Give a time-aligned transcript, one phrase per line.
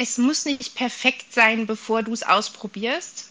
[0.00, 3.30] es muss nicht perfekt sein, bevor du es ausprobierst.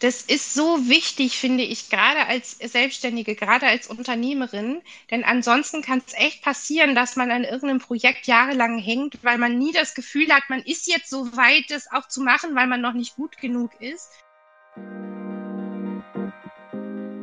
[0.00, 4.82] Das ist so wichtig, finde ich, gerade als Selbstständige, gerade als Unternehmerin.
[5.10, 9.58] Denn ansonsten kann es echt passieren, dass man an irgendeinem Projekt jahrelang hängt, weil man
[9.58, 12.82] nie das Gefühl hat, man ist jetzt so weit, das auch zu machen, weil man
[12.82, 14.10] noch nicht gut genug ist.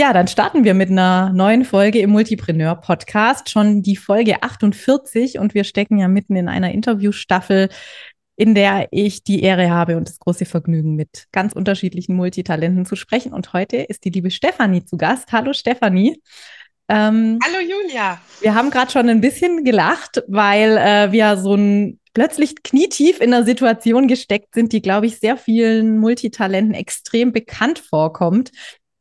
[0.00, 5.38] Ja, dann starten wir mit einer neuen Folge im Multipreneur Podcast, schon die Folge 48
[5.38, 7.68] und wir stecken ja mitten in einer Interviewstaffel,
[8.34, 12.96] in der ich die Ehre habe und das große Vergnügen, mit ganz unterschiedlichen Multitalenten zu
[12.96, 13.34] sprechen.
[13.34, 15.32] Und heute ist die liebe Stefanie zu Gast.
[15.32, 16.22] Hallo Stefanie.
[16.88, 18.22] Ähm, Hallo Julia.
[18.40, 23.34] Wir haben gerade schon ein bisschen gelacht, weil äh, wir so ein plötzlich knietief in
[23.34, 28.50] einer Situation gesteckt sind, die, glaube ich, sehr vielen Multitalenten extrem bekannt vorkommt.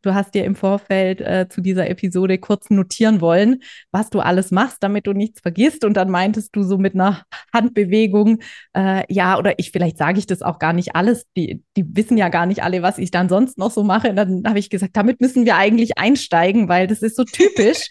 [0.02, 3.62] Du hast dir im Vorfeld äh, zu dieser Episode kurz notieren wollen,
[3.92, 5.84] was du alles machst, damit du nichts vergisst.
[5.84, 8.40] Und dann meintest du so mit einer Handbewegung,
[8.74, 11.26] äh, ja, oder ich, vielleicht sage ich das auch gar nicht alles.
[11.36, 14.10] Die, die wissen ja gar nicht alle, was ich dann sonst noch so mache.
[14.10, 17.90] Und dann habe ich gesagt, damit müssen wir eigentlich einsteigen, weil das ist so typisch.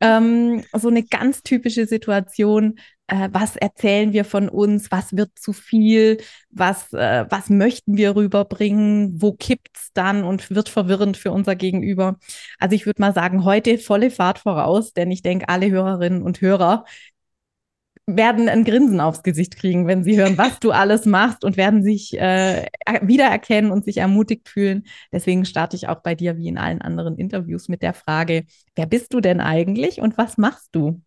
[0.00, 5.52] Ähm, so eine ganz typische Situation, äh, was erzählen wir von uns, was wird zu
[5.52, 6.18] viel,
[6.50, 12.18] was, äh, was möchten wir rüberbringen, wo kippt's dann und wird verwirrend für unser Gegenüber.
[12.58, 16.40] Also ich würde mal sagen, heute volle Fahrt voraus, denn ich denke, alle Hörerinnen und
[16.40, 16.84] Hörer
[18.06, 21.82] werden ein Grinsen aufs Gesicht kriegen, wenn sie hören, was du alles machst und werden
[21.82, 22.66] sich äh,
[23.00, 24.84] wiedererkennen und sich ermutigt fühlen.
[25.10, 28.86] Deswegen starte ich auch bei dir wie in allen anderen Interviews mit der Frage, wer
[28.86, 31.00] bist du denn eigentlich und was machst du?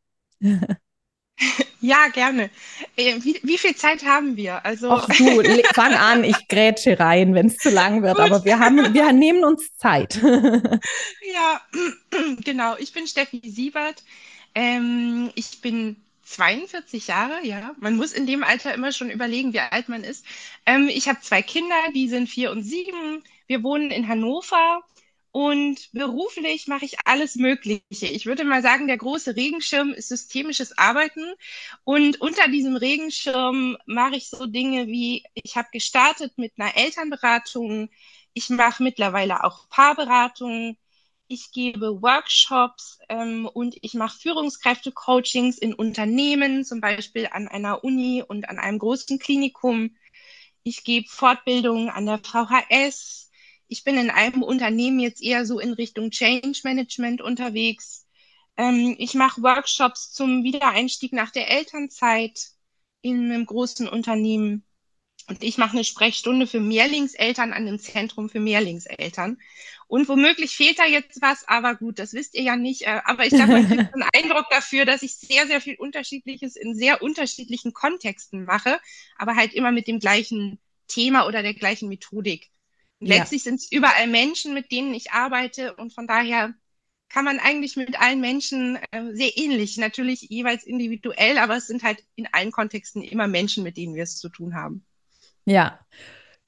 [1.79, 2.49] Ja, gerne.
[2.95, 4.65] Äh, wie, wie, viel Zeit haben wir?
[4.65, 5.43] Also Ach du,
[5.75, 8.17] fang an, ich grätsche rein, wenn es zu lang wird.
[8.17, 8.25] Gut.
[8.25, 10.15] Aber wir haben, wir nehmen uns Zeit.
[10.23, 11.61] ja,
[12.43, 12.75] genau.
[12.79, 14.03] Ich bin Steffi Siebert.
[14.55, 17.73] Ähm, ich bin 42 Jahre, ja.
[17.79, 20.25] Man muss in dem Alter immer schon überlegen, wie alt man ist.
[20.65, 23.23] Ähm, ich habe zwei Kinder, die sind vier und sieben.
[23.47, 24.81] Wir wohnen in Hannover
[25.31, 28.07] und beruflich mache ich alles Mögliche.
[28.07, 31.21] Ich würde mal sagen, der große Regenschirm ist systemisches Arbeiten.
[31.83, 37.89] Und unter diesem Regenschirm mache ich so Dinge wie, ich habe gestartet mit einer Elternberatung.
[38.33, 40.77] Ich mache mittlerweile auch Paarberatungen.
[41.29, 48.23] Ich gebe Workshops ähm, und ich mache Führungskräfte-Coachings in Unternehmen, zum Beispiel an einer Uni
[48.25, 49.95] und an einem großen Klinikum.
[50.63, 53.27] Ich gebe Fortbildungen an der VHS,
[53.69, 58.05] ich bin in einem Unternehmen jetzt eher so in Richtung Change Management unterwegs.
[58.55, 62.51] Ähm, ich mache Workshops zum Wiedereinstieg nach der Elternzeit
[63.01, 64.66] in einem großen Unternehmen.
[65.27, 69.37] Und ich mache eine Sprechstunde für Mehrlingseltern an dem Zentrum für Mehrlingseltern.
[69.87, 72.83] Und womöglich fehlt da jetzt was, aber gut, das wisst ihr ja nicht.
[72.83, 77.01] Äh, aber ich habe einen Eindruck dafür, dass ich sehr, sehr viel Unterschiedliches in sehr
[77.01, 78.79] unterschiedlichen Kontexten mache,
[79.17, 82.49] aber halt immer mit dem gleichen Thema oder der gleichen Methodik.
[82.99, 83.51] Letztlich ja.
[83.51, 86.53] sind es überall Menschen, mit denen ich arbeite und von daher
[87.09, 91.83] kann man eigentlich mit allen Menschen äh, sehr ähnlich, natürlich jeweils individuell, aber es sind
[91.83, 94.85] halt in allen Kontexten immer Menschen, mit denen wir es zu tun haben.
[95.47, 95.79] Ja,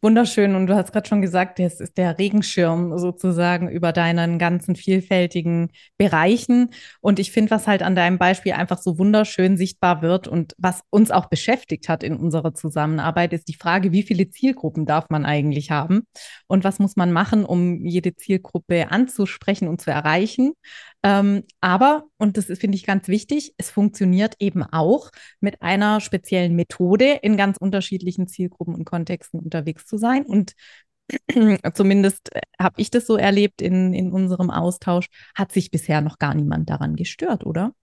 [0.01, 0.55] Wunderschön.
[0.55, 5.71] Und du hast gerade schon gesagt, das ist der Regenschirm sozusagen über deinen ganzen vielfältigen
[5.97, 6.69] Bereichen.
[7.01, 10.83] Und ich finde, was halt an deinem Beispiel einfach so wunderschön sichtbar wird und was
[10.89, 15.25] uns auch beschäftigt hat in unserer Zusammenarbeit, ist die Frage, wie viele Zielgruppen darf man
[15.25, 16.03] eigentlich haben?
[16.47, 20.53] Und was muss man machen, um jede Zielgruppe anzusprechen und zu erreichen?
[21.03, 26.55] Ähm, aber, und das finde ich ganz wichtig, es funktioniert eben auch mit einer speziellen
[26.55, 30.25] Methode in ganz unterschiedlichen Zielgruppen und Kontexten unterwegs zu sein.
[30.25, 30.53] Und
[31.73, 36.19] zumindest äh, habe ich das so erlebt in, in unserem Austausch, hat sich bisher noch
[36.19, 37.73] gar niemand daran gestört, oder?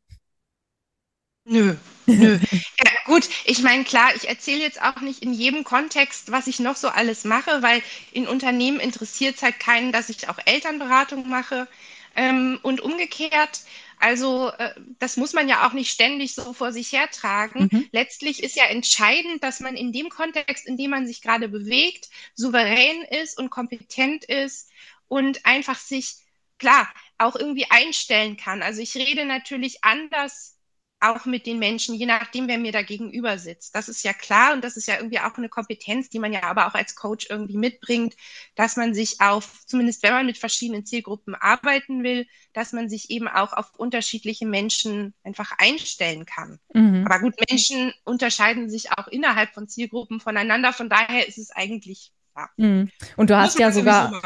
[1.44, 1.76] Nö,
[2.06, 2.38] nö.
[2.84, 6.58] Ja, gut, ich meine, klar, ich erzähle jetzt auch nicht in jedem Kontext, was ich
[6.60, 11.28] noch so alles mache, weil in Unternehmen interessiert es halt keinen, dass ich auch Elternberatung
[11.28, 11.68] mache.
[12.16, 13.60] Ähm, und umgekehrt,
[13.98, 17.68] also äh, das muss man ja auch nicht ständig so vor sich hertragen.
[17.70, 17.88] Mhm.
[17.92, 22.08] Letztlich ist ja entscheidend, dass man in dem Kontext, in dem man sich gerade bewegt,
[22.34, 24.70] souverän ist und kompetent ist
[25.08, 26.16] und einfach sich,
[26.58, 28.62] klar, auch irgendwie einstellen kann.
[28.62, 30.55] Also ich rede natürlich anders
[31.00, 33.74] auch mit den Menschen, je nachdem, wer mir da gegenüber sitzt.
[33.74, 36.44] Das ist ja klar und das ist ja irgendwie auch eine Kompetenz, die man ja
[36.44, 38.16] aber auch als Coach irgendwie mitbringt,
[38.54, 43.10] dass man sich auf, zumindest wenn man mit verschiedenen Zielgruppen arbeiten will, dass man sich
[43.10, 46.58] eben auch auf unterschiedliche Menschen einfach einstellen kann.
[46.72, 47.04] Mhm.
[47.04, 50.72] Aber gut, Menschen unterscheiden sich auch innerhalb von Zielgruppen voneinander.
[50.72, 52.12] Von daher ist es eigentlich
[52.56, 52.90] Mhm.
[53.16, 54.20] Und du hast ja sogar, so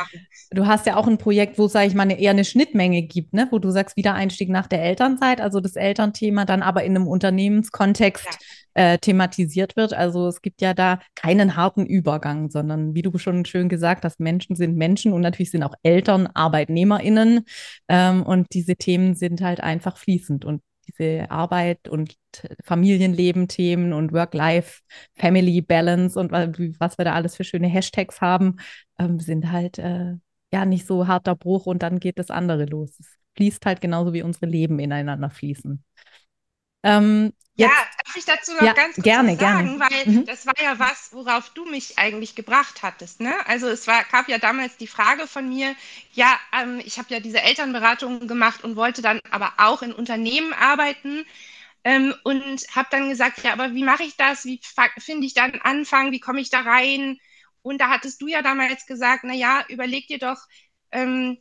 [0.53, 3.33] du hast ja auch ein Projekt, wo, sage ich mal, eine, eher eine Schnittmenge gibt,
[3.35, 3.49] ne?
[3.51, 8.27] wo du sagst, Wiedereinstieg nach der Elternzeit, also das Elternthema dann aber in einem Unternehmenskontext
[8.77, 8.83] ja.
[8.83, 9.95] äh, thematisiert wird.
[9.95, 14.21] Also es gibt ja da keinen harten Übergang, sondern wie du schon schön gesagt hast,
[14.21, 17.45] Menschen sind Menschen und natürlich sind auch Eltern ArbeitnehmerInnen.
[17.89, 20.45] Ähm, und diese Themen sind halt einfach fließend.
[20.45, 20.63] Und
[20.99, 22.17] diese Arbeit und
[22.65, 24.81] Familienleben-Themen und Work-Life,
[25.17, 28.57] Family-Balance und was wir da alles für schöne Hashtags haben,
[28.99, 30.15] ähm, sind halt äh,
[30.53, 32.99] ja nicht so harter Bruch und dann geht das andere los.
[32.99, 33.07] Es
[33.37, 35.85] fließt halt genauso wie unsere Leben ineinander fließen.
[36.83, 37.69] Ähm, ja,
[38.05, 39.81] darf ich dazu noch ja, ganz kurz gerne, sagen, gerne.
[39.81, 40.25] weil mhm.
[40.25, 43.21] das war ja was, worauf du mich eigentlich gebracht hattest.
[43.21, 43.35] Ne?
[43.47, 45.75] Also es war, gab ja damals die Frage von mir,
[46.13, 50.53] ja, ähm, ich habe ja diese Elternberatung gemacht und wollte dann aber auch in Unternehmen
[50.55, 51.27] arbeiten
[51.85, 54.45] ähm, und habe dann gesagt, ja, aber wie mache ich das?
[54.45, 54.61] Wie
[54.99, 56.13] finde ich da einen Anfang?
[56.13, 57.19] Wie komme ich da rein?
[57.63, 60.39] Und da hattest du ja damals gesagt, na ja, überleg dir doch
[60.93, 61.39] ähm,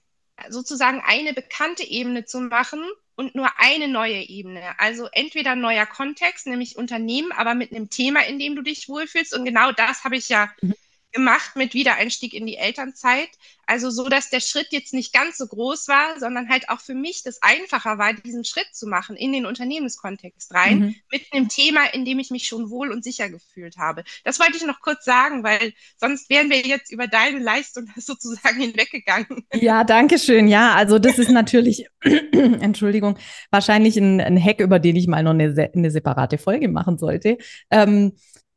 [0.50, 2.84] sozusagen eine bekannte Ebene zu machen
[3.20, 4.62] und nur eine neue Ebene.
[4.80, 9.36] Also entweder neuer Kontext, nämlich Unternehmen, aber mit einem Thema, in dem du dich wohlfühlst.
[9.36, 10.74] Und genau das habe ich ja mhm
[11.12, 13.30] gemacht mit Wiedereinstieg in die Elternzeit.
[13.66, 16.96] Also so, dass der Schritt jetzt nicht ganz so groß war, sondern halt auch für
[16.96, 20.96] mich das einfacher war, diesen Schritt zu machen in den Unternehmenskontext rein, mhm.
[21.12, 24.04] mit einem Thema, in dem ich mich schon wohl und sicher gefühlt habe.
[24.24, 28.60] Das wollte ich noch kurz sagen, weil sonst wären wir jetzt über deine Leistung sozusagen
[28.60, 29.46] hinweggegangen.
[29.54, 30.48] Ja, danke schön.
[30.48, 33.18] Ja, also das ist natürlich, Entschuldigung,
[33.52, 37.38] wahrscheinlich ein, ein Hack, über den ich mal noch eine, eine separate Folge machen sollte.
[37.70, 38.14] Ähm,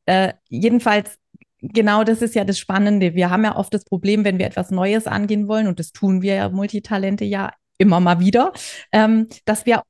[0.06, 1.18] äh, jedenfalls
[1.62, 3.14] genau das ist ja das Spannende.
[3.14, 6.22] Wir haben ja oft das Problem, wenn wir etwas Neues angehen wollen, und das tun
[6.22, 8.52] wir ja Multitalente ja immer mal wieder,
[8.92, 9.82] ähm, dass wir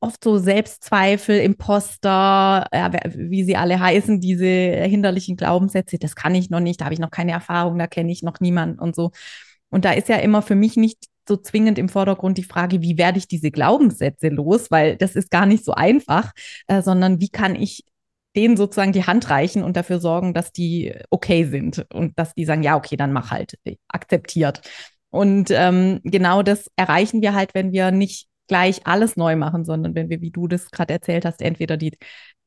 [0.00, 6.50] oft so Selbstzweifel, Imposter, ja, wie sie alle heißen, diese hinderlichen Glaubenssätze, das kann ich
[6.50, 9.12] noch nicht, da habe ich noch keine Erfahrung, da kenne ich noch niemanden und so.
[9.70, 12.98] Und da ist ja immer für mich nicht so zwingend im Vordergrund die Frage, wie
[12.98, 16.32] werde ich diese Glaubenssätze los, weil das ist gar nicht so einfach,
[16.66, 17.84] äh, sondern wie kann ich
[18.36, 22.44] denen sozusagen die Hand reichen und dafür sorgen, dass die okay sind und dass die
[22.44, 23.58] sagen, ja, okay, dann mach halt,
[23.88, 24.62] akzeptiert.
[25.10, 29.94] Und ähm, genau das erreichen wir halt, wenn wir nicht gleich alles neu machen, sondern
[29.94, 31.92] wenn wir, wie du das gerade erzählt hast, entweder die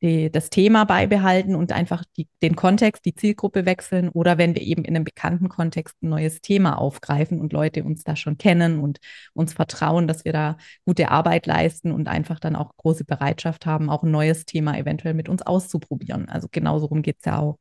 [0.02, 4.62] die, das Thema beibehalten und einfach die, den Kontext, die Zielgruppe wechseln oder wenn wir
[4.62, 8.80] eben in einem bekannten Kontext ein neues Thema aufgreifen und Leute uns da schon kennen
[8.80, 8.98] und
[9.32, 13.88] uns vertrauen, dass wir da gute Arbeit leisten und einfach dann auch große Bereitschaft haben,
[13.88, 16.28] auch ein neues Thema eventuell mit uns auszuprobieren.
[16.28, 17.58] Also genauso rum geht es ja auch.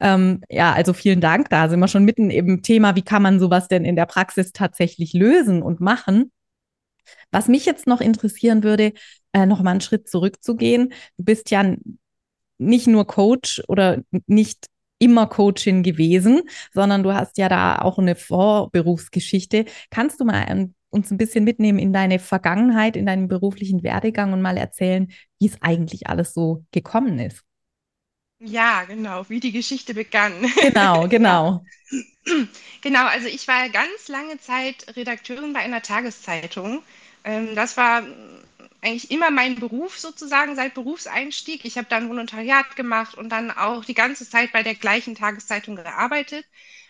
[0.00, 1.48] Ähm, ja, also vielen Dank.
[1.48, 4.52] Da sind wir schon mitten im Thema, wie kann man sowas denn in der Praxis
[4.52, 6.32] tatsächlich lösen und machen.
[7.30, 8.92] Was mich jetzt noch interessieren würde,
[9.32, 10.92] äh, noch mal einen Schritt zurückzugehen.
[11.16, 11.74] Du bist ja
[12.58, 14.66] nicht nur Coach oder nicht
[14.98, 16.42] immer Coachin gewesen,
[16.72, 19.66] sondern du hast ja da auch eine Vorberufsgeschichte.
[19.90, 24.40] Kannst du mal uns ein bisschen mitnehmen in deine Vergangenheit, in deinen beruflichen Werdegang und
[24.40, 27.45] mal erzählen, wie es eigentlich alles so gekommen ist?
[28.38, 30.44] Ja, genau, wie die Geschichte begann.
[30.60, 31.66] Genau, genau.
[32.82, 36.82] Genau, also ich war ganz lange Zeit Redakteurin bei einer Tageszeitung.
[37.24, 38.02] Ähm, das war
[38.82, 41.64] eigentlich immer mein Beruf sozusagen seit Berufseinstieg.
[41.64, 45.76] Ich habe dann Volontariat gemacht und dann auch die ganze Zeit bei der gleichen Tageszeitung
[45.76, 46.46] gearbeitet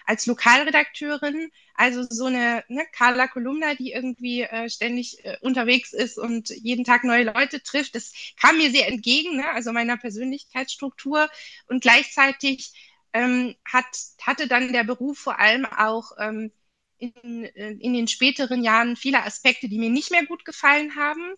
[0.07, 1.51] als Lokalredakteurin.
[1.75, 6.85] Also so eine ne, Carla Kolumna, die irgendwie äh, ständig äh, unterwegs ist und jeden
[6.85, 7.95] Tag neue Leute trifft.
[7.95, 11.29] Das kam mir sehr entgegen, ne, also meiner Persönlichkeitsstruktur.
[11.69, 12.73] Und gleichzeitig
[13.13, 13.87] ähm, hat,
[14.23, 16.53] hatte dann der Beruf vor allem auch ähm,
[16.99, 21.35] in, äh, in den späteren Jahren viele Aspekte, die mir nicht mehr gut gefallen haben.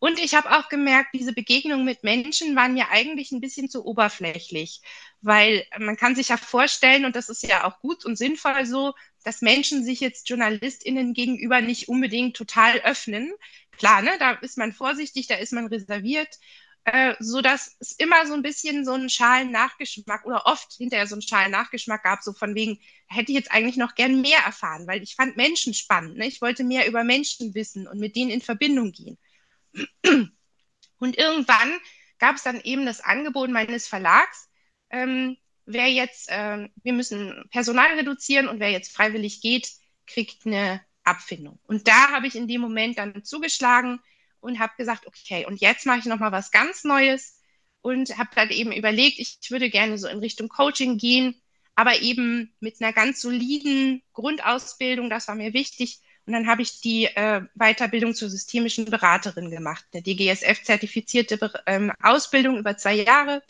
[0.00, 3.84] Und ich habe auch gemerkt, diese Begegnungen mit Menschen waren mir eigentlich ein bisschen zu
[3.84, 4.80] oberflächlich,
[5.20, 8.94] weil man kann sich ja vorstellen, und das ist ja auch gut und sinnvoll so,
[9.24, 13.32] dass Menschen sich jetzt JournalistInnen gegenüber nicht unbedingt total öffnen.
[13.72, 16.38] Klar, ne, da ist man vorsichtig, da ist man reserviert,
[16.84, 21.06] äh, so dass es immer so ein bisschen so einen schalen Nachgeschmack oder oft hinterher
[21.06, 24.38] so einen schalen Nachgeschmack gab, so von wegen, hätte ich jetzt eigentlich noch gern mehr
[24.46, 26.16] erfahren, weil ich fand Menschen spannend.
[26.16, 26.26] Ne?
[26.26, 29.18] Ich wollte mehr über Menschen wissen und mit denen in Verbindung gehen.
[30.98, 31.78] Und irgendwann
[32.18, 34.48] gab es dann eben das Angebot meines Verlags,
[34.90, 39.70] ähm, wer jetzt, äh, wir müssen Personal reduzieren und wer jetzt freiwillig geht,
[40.06, 41.58] kriegt eine Abfindung.
[41.64, 44.00] Und da habe ich in dem Moment dann zugeschlagen
[44.40, 47.40] und habe gesagt, okay, und jetzt mache ich nochmal was ganz Neues
[47.82, 51.40] und habe dann eben überlegt, ich würde gerne so in Richtung Coaching gehen,
[51.74, 56.00] aber eben mit einer ganz soliden Grundausbildung, das war mir wichtig.
[56.28, 62.58] Und dann habe ich die äh, Weiterbildung zur systemischen Beraterin gemacht, eine DGSF-zertifizierte ähm, Ausbildung
[62.58, 63.42] über zwei Jahre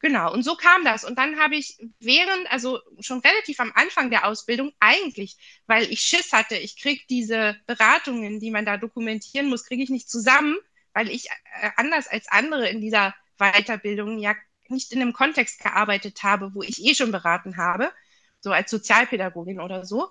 [0.00, 1.04] Genau, und so kam das.
[1.04, 5.36] Und dann habe ich während, also schon relativ am Anfang der Ausbildung, eigentlich,
[5.66, 9.90] weil ich Schiss hatte, ich kriege diese Beratungen, die man da dokumentieren muss, kriege ich
[9.90, 10.56] nicht zusammen,
[10.92, 11.26] weil ich
[11.60, 14.34] äh, anders als andere in dieser Weiterbildung ja
[14.68, 17.92] nicht in einem Kontext gearbeitet habe, wo ich eh schon beraten habe,
[18.40, 20.10] so als Sozialpädagogin oder so.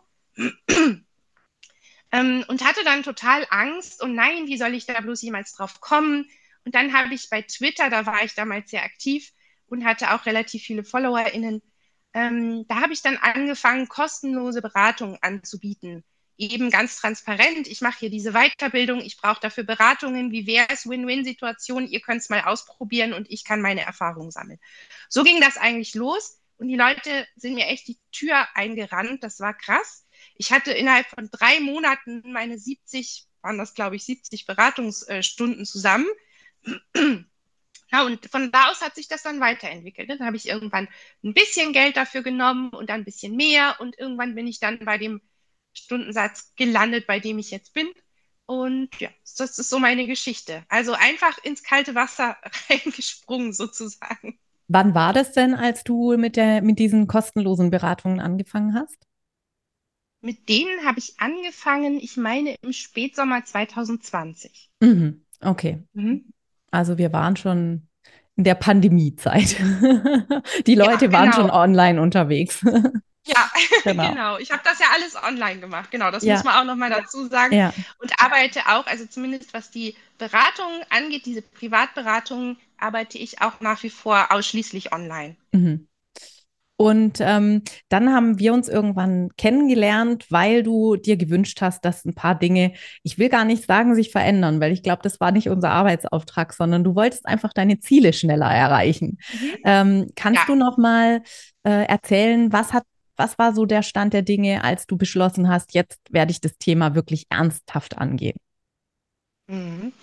[2.18, 5.80] Ähm, und hatte dann total Angst und nein, wie soll ich da bloß jemals drauf
[5.80, 6.30] kommen?
[6.66, 9.32] Und dann habe ich bei Twitter, da war ich damals sehr aktiv,
[9.68, 11.62] und hatte auch relativ viele FollowerInnen.
[12.14, 16.04] Ähm, da habe ich dann angefangen, kostenlose Beratungen anzubieten.
[16.38, 17.68] Eben ganz transparent.
[17.68, 19.02] Ich mache hier diese Weiterbildung.
[19.02, 20.32] Ich brauche dafür Beratungen.
[20.32, 20.88] Wie wäre es?
[20.88, 21.88] Win-Win-Situation.
[21.88, 24.60] Ihr könnt es mal ausprobieren und ich kann meine Erfahrungen sammeln.
[25.10, 26.40] So ging das eigentlich los.
[26.58, 29.24] Und die Leute sind mir echt die Tür eingerannt.
[29.24, 30.07] Das war krass.
[30.38, 36.08] Ich hatte innerhalb von drei Monaten meine 70, waren das glaube ich 70 Beratungsstunden zusammen.
[37.92, 40.10] Ja, und von da aus hat sich das dann weiterentwickelt.
[40.10, 40.88] Dann habe ich irgendwann
[41.24, 44.80] ein bisschen Geld dafür genommen und dann ein bisschen mehr und irgendwann bin ich dann
[44.80, 45.22] bei dem
[45.74, 47.88] Stundensatz gelandet, bei dem ich jetzt bin.
[48.46, 50.64] Und ja, das ist so meine Geschichte.
[50.70, 52.38] Also einfach ins kalte Wasser
[52.70, 54.40] reingesprungen sozusagen.
[54.70, 59.07] Wann war das denn, als du mit, der, mit diesen kostenlosen Beratungen angefangen hast?
[60.22, 64.70] Mit denen habe ich angefangen, ich meine im Spätsommer 2020.
[64.80, 65.84] Mhm, okay.
[65.94, 66.26] Mhm.
[66.72, 67.88] Also wir waren schon
[68.36, 69.58] in der Pandemiezeit.
[70.68, 71.14] Die Leute ja, genau.
[71.14, 72.64] waren schon online unterwegs.
[73.26, 73.52] Ja,
[73.84, 74.10] genau.
[74.10, 74.38] genau.
[74.38, 75.92] Ich habe das ja alles online gemacht.
[75.92, 76.34] Genau, das ja.
[76.34, 77.54] muss man auch nochmal dazu sagen.
[77.54, 77.74] Ja.
[78.00, 83.82] Und arbeite auch, also zumindest was die Beratung angeht, diese Privatberatung, arbeite ich auch nach
[83.84, 85.36] wie vor ausschließlich online.
[85.52, 85.88] Mhm.
[86.80, 92.14] Und ähm, dann haben wir uns irgendwann kennengelernt, weil du dir gewünscht hast, dass ein
[92.14, 95.50] paar Dinge, ich will gar nicht sagen, sich verändern, weil ich glaube, das war nicht
[95.50, 99.18] unser Arbeitsauftrag, sondern du wolltest einfach deine Ziele schneller erreichen.
[99.34, 99.56] Mhm.
[99.66, 100.46] Ähm, kannst ja.
[100.46, 101.24] du noch mal
[101.64, 102.84] äh, erzählen, was hat,
[103.16, 106.60] was war so der Stand der Dinge, als du beschlossen hast, jetzt werde ich das
[106.60, 108.38] Thema wirklich ernsthaft angehen?
[109.48, 109.94] Mhm.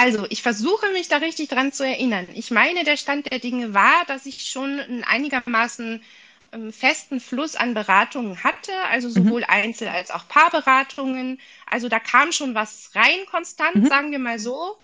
[0.00, 2.28] Also, ich versuche mich da richtig dran zu erinnern.
[2.34, 6.04] Ich meine, der Stand der Dinge war, dass ich schon einen einigermaßen
[6.52, 9.12] ähm, festen Fluss an Beratungen hatte, also mhm.
[9.12, 9.48] sowohl mhm.
[9.48, 11.40] Einzel- als auch Paarberatungen.
[11.66, 13.86] Also da kam schon was rein konstant, mhm.
[13.86, 14.76] sagen wir mal so.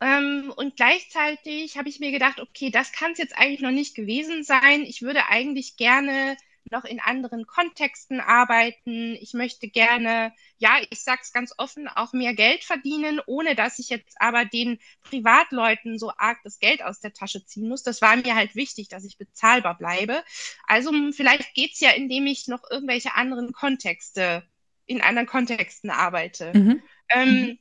[0.00, 3.94] Ähm, und gleichzeitig habe ich mir gedacht, okay, das kann es jetzt eigentlich noch nicht
[3.94, 4.82] gewesen sein.
[4.82, 6.36] Ich würde eigentlich gerne
[6.70, 9.16] noch in anderen Kontexten arbeiten.
[9.20, 13.78] Ich möchte gerne, ja, ich sage es ganz offen, auch mehr Geld verdienen, ohne dass
[13.78, 17.82] ich jetzt aber den Privatleuten so arg das Geld aus der Tasche ziehen muss.
[17.82, 20.22] Das war mir halt wichtig, dass ich bezahlbar bleibe.
[20.66, 24.44] Also vielleicht geht es ja, indem ich noch irgendwelche anderen Kontexte,
[24.86, 26.52] in anderen Kontexten arbeite.
[26.54, 26.82] Mhm.
[27.10, 27.58] Ähm, mhm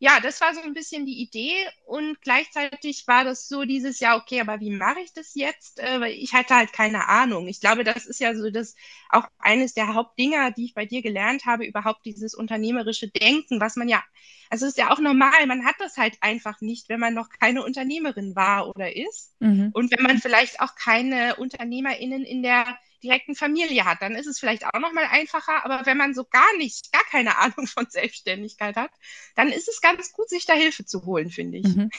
[0.00, 4.16] ja, das war so ein bisschen die Idee und gleichzeitig war das so dieses Jahr,
[4.16, 5.80] okay, aber wie mache ich das jetzt?
[5.80, 7.48] Äh, weil ich hatte halt keine Ahnung.
[7.48, 8.76] Ich glaube, das ist ja so das
[9.08, 13.74] auch eines der Hauptdinger, die ich bei dir gelernt habe, überhaupt dieses unternehmerische Denken, was
[13.74, 14.04] man ja,
[14.50, 17.64] also ist ja auch normal, man hat das halt einfach nicht, wenn man noch keine
[17.64, 19.70] Unternehmerin war oder ist mhm.
[19.72, 24.38] und wenn man vielleicht auch keine UnternehmerInnen in der direkten Familie hat, dann ist es
[24.38, 25.64] vielleicht auch noch mal einfacher.
[25.64, 28.90] Aber wenn man so gar nicht, gar keine Ahnung von Selbstständigkeit hat,
[29.36, 31.66] dann ist es ganz gut, sich da Hilfe zu holen, finde ich.
[31.66, 31.90] Mhm.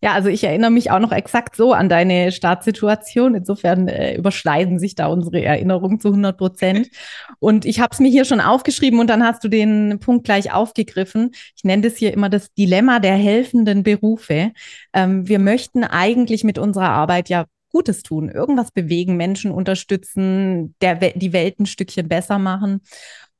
[0.00, 3.34] Ja, also ich erinnere mich auch noch exakt so an deine Startsituation.
[3.34, 6.90] Insofern äh, überschneiden sich da unsere Erinnerungen zu 100 Prozent.
[7.38, 10.52] Und ich habe es mir hier schon aufgeschrieben und dann hast du den Punkt gleich
[10.52, 11.34] aufgegriffen.
[11.56, 14.52] Ich nenne das hier immer das Dilemma der helfenden Berufe.
[14.92, 20.94] Ähm, wir möchten eigentlich mit unserer Arbeit ja Gutes tun, irgendwas bewegen, Menschen unterstützen, der,
[20.94, 22.80] die Welt ein Stückchen besser machen.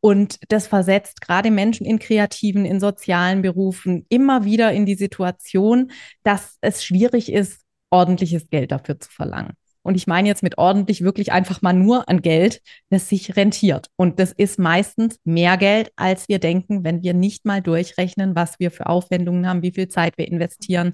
[0.00, 5.90] Und das versetzt gerade Menschen in kreativen, in sozialen Berufen immer wieder in die Situation,
[6.22, 9.54] dass es schwierig ist, ordentliches Geld dafür zu verlangen.
[9.86, 13.86] Und ich meine jetzt mit ordentlich wirklich einfach mal nur an Geld, das sich rentiert.
[13.94, 18.58] Und das ist meistens mehr Geld, als wir denken, wenn wir nicht mal durchrechnen, was
[18.58, 20.92] wir für Aufwendungen haben, wie viel Zeit wir investieren,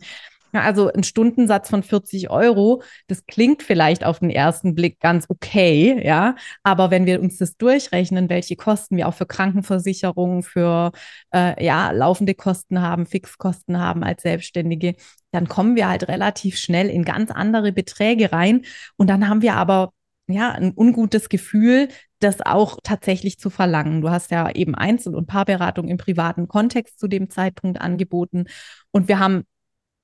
[0.61, 6.04] also ein Stundensatz von 40 Euro, das klingt vielleicht auf den ersten Blick ganz okay,
[6.04, 6.37] ja.
[6.62, 10.92] Aber wenn wir uns das durchrechnen, welche Kosten wir auch für Krankenversicherungen, für
[11.35, 14.94] äh, ja, laufende Kosten haben, Fixkosten haben als Selbstständige,
[15.30, 18.62] dann kommen wir halt relativ schnell in ganz andere Beträge rein.
[18.97, 19.92] Und dann haben wir aber
[20.28, 21.88] ja ein ungutes Gefühl,
[22.21, 24.00] das auch tatsächlich zu verlangen.
[24.00, 28.44] Du hast ja eben Einzel- und Paarberatung im privaten Kontext zu dem Zeitpunkt angeboten.
[28.90, 29.44] Und wir haben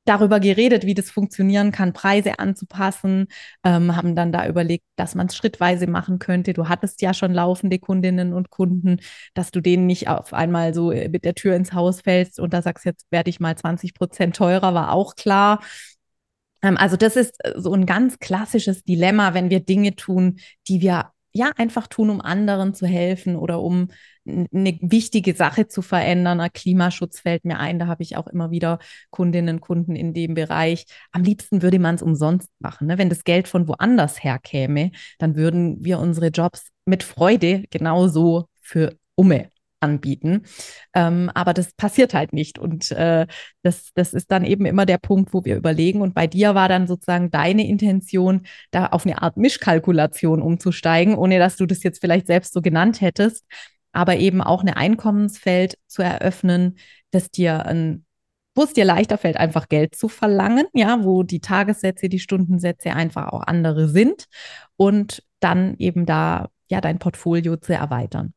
[0.09, 3.27] darüber geredet, wie das funktionieren kann, Preise anzupassen,
[3.65, 6.55] ähm, haben dann da überlegt, dass man es schrittweise machen könnte.
[6.55, 9.01] Du hattest ja schon laufende Kundinnen und Kunden,
[9.35, 12.55] dass du denen nicht auf einmal so äh, mit der Tür ins Haus fällst und
[12.55, 15.61] da sagst, jetzt werde ich mal 20 Prozent teurer, war auch klar.
[16.63, 20.39] Ähm, also das ist äh, so ein ganz klassisches Dilemma, wenn wir Dinge tun,
[20.69, 23.89] die wir ja einfach tun, um anderen zu helfen oder um
[24.27, 26.47] eine wichtige Sache zu verändern.
[26.53, 28.79] Klimaschutz fällt mir ein, da habe ich auch immer wieder
[29.11, 30.85] Kundinnen und Kunden in dem Bereich.
[31.13, 32.89] Am liebsten würde man es umsonst machen.
[32.89, 32.99] Ne?
[32.99, 38.97] Wenn das Geld von woanders herkäme, dann würden wir unsere Jobs mit Freude genauso für
[39.15, 39.49] Umme
[39.81, 40.45] anbieten.
[40.95, 42.59] Ähm, aber das passiert halt nicht.
[42.59, 43.27] Und äh,
[43.63, 46.03] das, das ist dann eben immer der Punkt, wo wir überlegen.
[46.03, 51.39] Und bei dir war dann sozusagen deine Intention, da auf eine Art Mischkalkulation umzusteigen, ohne
[51.39, 53.45] dass du das jetzt vielleicht selbst so genannt hättest,
[53.93, 56.79] aber eben auch eine Einkommensfeld zu eröffnen,
[57.11, 58.05] dass dir ein
[58.55, 62.93] wo es dir leichter fällt, einfach Geld zu verlangen, ja, wo die Tagessätze, die Stundensätze
[62.93, 64.27] einfach auch andere sind
[64.77, 68.35] und dann eben da ja dein Portfolio zu erweitern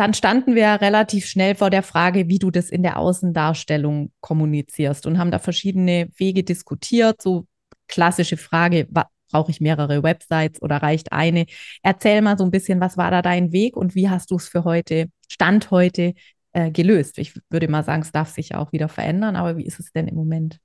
[0.00, 5.06] dann standen wir relativ schnell vor der Frage, wie du das in der Außendarstellung kommunizierst
[5.06, 7.20] und haben da verschiedene Wege diskutiert.
[7.20, 7.46] So
[7.86, 8.88] klassische Frage,
[9.30, 11.44] brauche ich mehrere Websites oder reicht eine?
[11.82, 14.48] Erzähl mal so ein bisschen, was war da dein Weg und wie hast du es
[14.48, 16.14] für heute, Stand heute,
[16.54, 17.18] äh, gelöst?
[17.18, 20.08] Ich würde mal sagen, es darf sich auch wieder verändern, aber wie ist es denn
[20.08, 20.60] im Moment?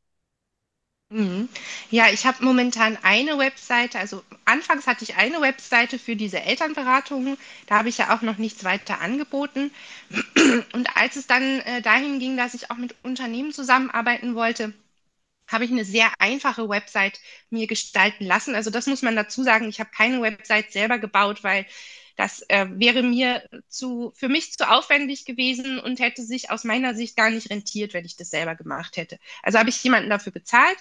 [1.09, 1.49] Mhm.
[1.91, 3.99] Ja, ich habe momentan eine Webseite.
[3.99, 7.37] Also anfangs hatte ich eine Webseite für diese Elternberatungen.
[7.67, 9.71] Da habe ich ja auch noch nichts weiter angeboten.
[10.73, 14.73] Und als es dann äh, dahin ging, dass ich auch mit Unternehmen zusammenarbeiten wollte,
[15.49, 17.19] habe ich eine sehr einfache Website
[17.51, 18.55] mir gestalten lassen.
[18.55, 19.69] Also das muss man dazu sagen.
[19.69, 21.65] Ich habe keine Website selber gebaut, weil
[22.15, 26.95] das äh, wäre mir zu, für mich zu aufwendig gewesen und hätte sich aus meiner
[26.95, 29.19] Sicht gar nicht rentiert, wenn ich das selber gemacht hätte.
[29.43, 30.77] Also habe ich jemanden dafür bezahlt.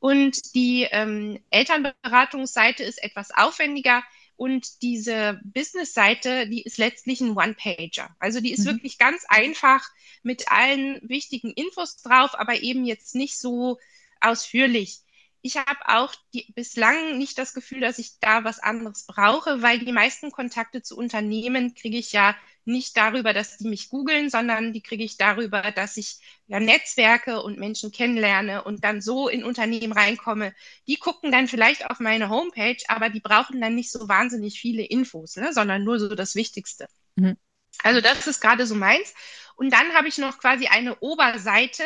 [0.00, 4.02] Und die ähm, Elternberatungsseite ist etwas aufwendiger.
[4.36, 8.14] Und diese Business-Seite, die ist letztlich ein One-Pager.
[8.20, 8.66] Also die ist mhm.
[8.66, 9.84] wirklich ganz einfach
[10.22, 13.78] mit allen wichtigen Infos drauf, aber eben jetzt nicht so
[14.20, 15.00] ausführlich
[15.42, 19.78] ich habe auch die, bislang nicht das Gefühl, dass ich da was anderes brauche, weil
[19.78, 24.72] die meisten Kontakte zu Unternehmen kriege ich ja nicht darüber, dass die mich googeln, sondern
[24.72, 29.42] die kriege ich darüber, dass ich ja Netzwerke und Menschen kennenlerne und dann so in
[29.42, 30.54] Unternehmen reinkomme.
[30.86, 34.82] Die gucken dann vielleicht auf meine Homepage, aber die brauchen dann nicht so wahnsinnig viele
[34.82, 36.88] Infos, ne, sondern nur so das Wichtigste.
[37.16, 37.36] Mhm.
[37.82, 39.14] Also das ist gerade so meins.
[39.56, 41.84] Und dann habe ich noch quasi eine Oberseite,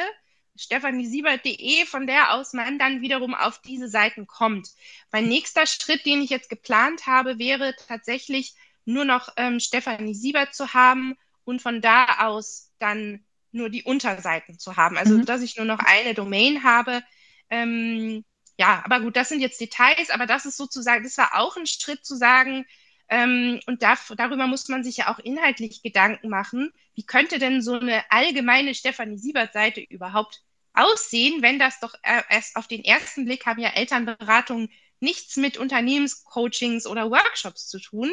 [0.56, 4.68] stephaniesiebert.de, von der aus man dann wiederum auf diese Seiten kommt.
[5.10, 10.54] Mein nächster Schritt, den ich jetzt geplant habe, wäre tatsächlich nur noch ähm, Stefanie Siebert
[10.54, 14.96] zu haben und von da aus dann nur die Unterseiten zu haben.
[14.96, 15.26] Also, mhm.
[15.26, 17.02] dass ich nur noch eine Domain habe.
[17.50, 18.24] Ähm,
[18.58, 21.66] ja, aber gut, das sind jetzt Details, aber das ist sozusagen, das war auch ein
[21.66, 22.64] Schritt zu sagen,
[23.12, 26.72] ähm, und da, darüber muss man sich ja auch inhaltlich Gedanken machen.
[26.94, 32.57] Wie könnte denn so eine allgemeine Stefanie Siebert-Seite überhaupt aussehen, wenn das doch äh, erst
[32.57, 34.70] auf den ersten Blick haben ja Elternberatungen
[35.01, 38.11] nichts mit Unternehmenscoachings oder Workshops zu tun.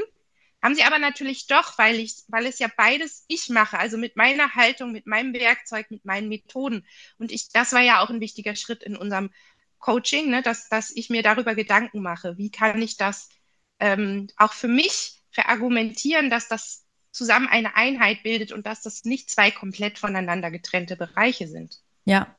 [0.61, 4.17] Haben sie aber natürlich doch, weil ich, weil es ja beides ich mache, also mit
[4.17, 6.85] meiner Haltung, mit meinem Werkzeug, mit meinen Methoden.
[7.17, 9.29] Und ich, das war ja auch ein wichtiger Schritt in unserem
[9.77, 12.37] Coaching, ne, dass, dass ich mir darüber Gedanken mache.
[12.37, 13.29] Wie kann ich das
[13.79, 19.29] ähm, auch für mich verargumentieren, dass das zusammen eine Einheit bildet und dass das nicht
[19.29, 21.79] zwei komplett voneinander getrennte Bereiche sind.
[22.05, 22.35] Ja.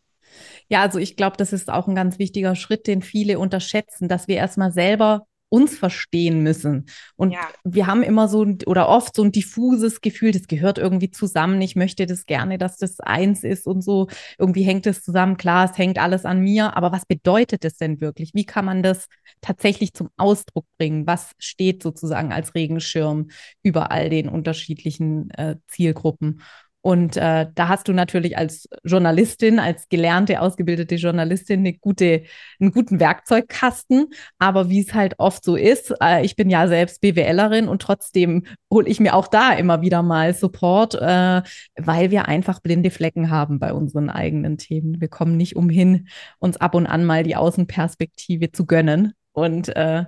[0.68, 4.28] Ja, also ich glaube, das ist auch ein ganz wichtiger Schritt, den viele unterschätzen, dass
[4.28, 6.86] wir erstmal selber uns verstehen müssen.
[7.16, 7.40] Und ja.
[7.64, 11.60] wir haben immer so ein, oder oft so ein diffuses Gefühl, das gehört irgendwie zusammen.
[11.60, 14.08] Ich möchte das gerne, dass das eins ist und so.
[14.38, 15.36] Irgendwie hängt es zusammen.
[15.36, 16.76] Klar, es hängt alles an mir.
[16.76, 18.30] Aber was bedeutet es denn wirklich?
[18.32, 19.06] Wie kann man das
[19.40, 21.06] tatsächlich zum Ausdruck bringen?
[21.06, 23.28] Was steht sozusagen als Regenschirm
[23.62, 26.40] über all den unterschiedlichen äh, Zielgruppen?
[26.82, 32.22] Und äh, da hast du natürlich als Journalistin, als gelernte, ausgebildete Journalistin eine gute,
[32.58, 34.06] einen guten Werkzeugkasten.
[34.38, 38.46] Aber wie es halt oft so ist, äh, ich bin ja selbst BWLerin und trotzdem
[38.72, 41.42] hole ich mir auch da immer wieder mal Support, äh,
[41.76, 45.00] weil wir einfach blinde Flecken haben bei unseren eigenen Themen.
[45.02, 50.04] Wir kommen nicht umhin, uns ab und an mal die Außenperspektive zu gönnen und, äh,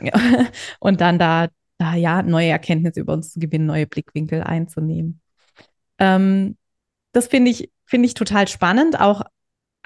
[0.00, 0.12] ja.
[0.80, 5.20] und dann da, da ja neue Erkenntnisse über uns zu gewinnen, neue Blickwinkel einzunehmen.
[5.98, 6.56] Ähm,
[7.12, 9.22] das finde ich, finde ich total spannend, auch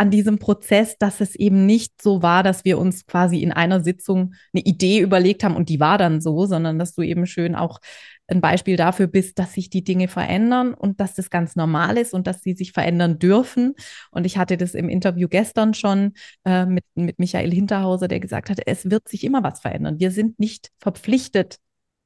[0.00, 3.80] an diesem Prozess, dass es eben nicht so war, dass wir uns quasi in einer
[3.80, 7.54] Sitzung eine Idee überlegt haben und die war dann so, sondern dass du eben schön
[7.54, 7.80] auch
[8.26, 12.14] ein Beispiel dafür bist, dass sich die Dinge verändern und dass das ganz normal ist
[12.14, 13.74] und dass sie sich verändern dürfen.
[14.10, 16.14] Und ich hatte das im Interview gestern schon
[16.46, 20.00] äh, mit, mit Michael Hinterhauser, der gesagt hat, es wird sich immer was verändern.
[20.00, 21.58] Wir sind nicht verpflichtet,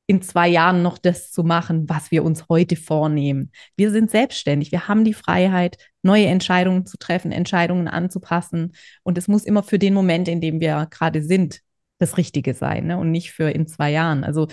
[0.06, 3.50] in zwei Jahren noch das zu machen, was wir uns heute vornehmen.
[3.76, 4.70] Wir sind selbstständig.
[4.70, 8.72] Wir haben die Freiheit, neue Entscheidungen zu treffen, Entscheidungen anzupassen.
[9.02, 11.60] Und es muss immer für den Moment, in dem wir gerade sind,
[11.98, 12.98] das Richtige sein ne?
[12.98, 14.24] und nicht für in zwei Jahren.
[14.24, 14.48] Also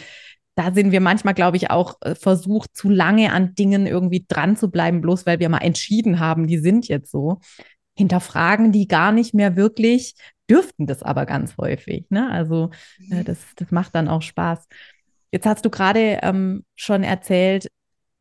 [0.55, 4.55] da sind wir manchmal, glaube ich, auch äh, versucht, zu lange an Dingen irgendwie dran
[4.55, 7.39] zu bleiben, bloß weil wir mal entschieden haben, die sind jetzt so.
[7.95, 10.15] Hinterfragen die gar nicht mehr wirklich,
[10.49, 12.05] dürften das aber ganz häufig.
[12.09, 12.29] Ne?
[12.29, 12.71] Also
[13.09, 13.25] äh, mhm.
[13.25, 14.67] das, das macht dann auch Spaß.
[15.31, 17.71] Jetzt hast du gerade ähm, schon erzählt,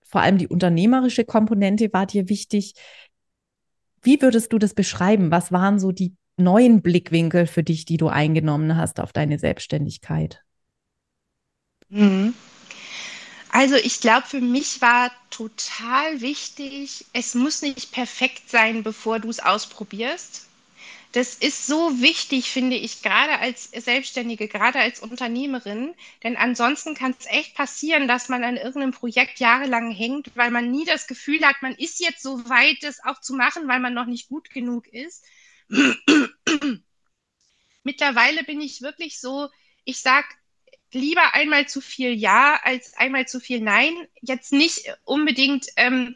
[0.03, 2.75] vor allem die unternehmerische Komponente war dir wichtig.
[4.03, 5.31] Wie würdest du das beschreiben?
[5.31, 10.43] Was waren so die neuen Blickwinkel für dich, die du eingenommen hast auf deine Selbstständigkeit?
[11.89, 12.35] Mhm.
[13.53, 19.29] Also ich glaube, für mich war total wichtig, es muss nicht perfekt sein, bevor du
[19.29, 20.47] es ausprobierst.
[21.13, 25.95] Das ist so wichtig, finde ich, gerade als Selbstständige, gerade als Unternehmerin.
[26.23, 30.71] Denn ansonsten kann es echt passieren, dass man an irgendeinem Projekt jahrelang hängt, weil man
[30.71, 33.93] nie das Gefühl hat, man ist jetzt so weit, das auch zu machen, weil man
[33.93, 35.25] noch nicht gut genug ist.
[37.83, 39.49] Mittlerweile bin ich wirklich so,
[39.85, 40.29] ich sage
[40.93, 43.95] lieber einmal zu viel Ja als einmal zu viel Nein.
[44.21, 46.15] Jetzt nicht unbedingt ähm,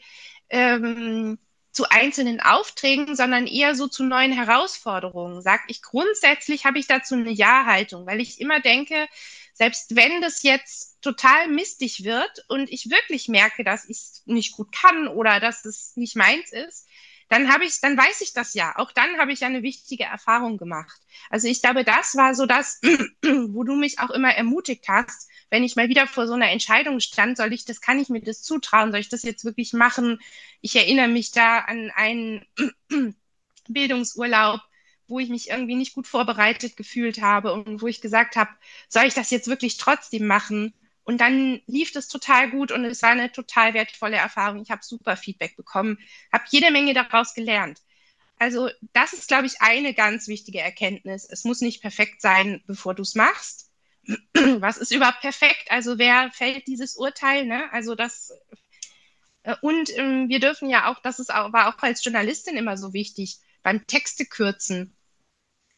[0.51, 1.39] ähm,
[1.75, 5.43] zu einzelnen Aufträgen, sondern eher so zu neuen Herausforderungen.
[5.43, 9.09] Sag ich grundsätzlich habe ich dazu eine Ja-Haltung, weil ich immer denke,
[9.53, 14.53] selbst wenn das jetzt total mistig wird und ich wirklich merke, dass ich es nicht
[14.53, 16.87] gut kann oder dass es nicht meins ist,
[17.29, 18.75] dann habe ich, dann weiß ich das ja.
[18.77, 21.01] Auch dann habe ich ja eine wichtige Erfahrung gemacht.
[21.31, 22.81] Also ich glaube, das war so das,
[23.23, 26.99] wo du mich auch immer ermutigt hast, wenn ich mal wieder vor so einer Entscheidung
[26.99, 30.19] stand, soll ich das, kann ich mir das zutrauen, soll ich das jetzt wirklich machen?
[30.61, 32.45] Ich erinnere mich da an einen
[33.69, 34.61] Bildungsurlaub,
[35.07, 38.51] wo ich mich irgendwie nicht gut vorbereitet gefühlt habe und wo ich gesagt habe,
[38.89, 40.75] soll ich das jetzt wirklich trotzdem machen?
[41.05, 44.61] Und dann lief das total gut und es war eine total wertvolle Erfahrung.
[44.61, 45.99] Ich habe super Feedback bekommen,
[46.33, 47.81] habe jede Menge daraus gelernt.
[48.41, 51.29] Also das ist, glaube ich, eine ganz wichtige Erkenntnis.
[51.31, 53.71] Es muss nicht perfekt sein, bevor du es machst
[54.61, 55.71] was ist überhaupt perfekt?
[55.71, 57.47] Also wer fällt dieses Urteil?
[57.47, 57.73] Ne?
[57.73, 58.33] Also das
[59.45, 62.77] äh, und ähm, wir dürfen ja auch, das ist auch, war auch als Journalistin immer
[62.77, 64.97] so wichtig, beim Texte kürzen.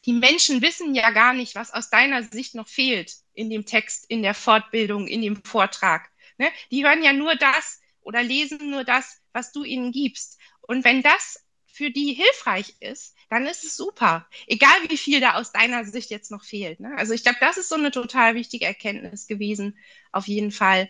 [0.05, 4.05] Die Menschen wissen ja gar nicht, was aus deiner Sicht noch fehlt in dem Text,
[4.09, 6.09] in der Fortbildung, in dem Vortrag.
[6.37, 6.49] Ne?
[6.71, 10.39] Die hören ja nur das oder lesen nur das, was du ihnen gibst.
[10.61, 14.27] Und wenn das für die hilfreich ist, dann ist es super.
[14.47, 16.79] Egal wie viel da aus deiner Sicht jetzt noch fehlt.
[16.79, 16.95] Ne?
[16.97, 19.77] Also ich glaube, das ist so eine total wichtige Erkenntnis gewesen,
[20.11, 20.89] auf jeden Fall.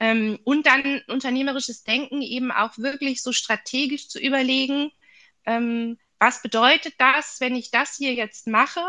[0.00, 4.92] Ähm, und dann unternehmerisches Denken eben auch wirklich so strategisch zu überlegen,
[5.46, 8.82] ähm, was bedeutet das, wenn ich das hier jetzt mache?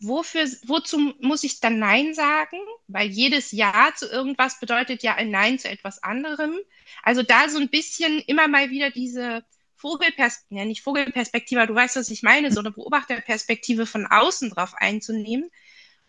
[0.00, 2.58] Wofür, wozu muss ich dann Nein sagen?
[2.86, 6.56] Weil jedes Ja zu irgendwas bedeutet ja ein Nein zu etwas anderem.
[7.02, 9.44] Also da so ein bisschen immer mal wieder diese
[9.78, 14.74] Vogelperspektive, ja nicht Vogelperspektive, du weißt, was ich meine, so eine Beobachterperspektive von außen drauf
[14.76, 15.50] einzunehmen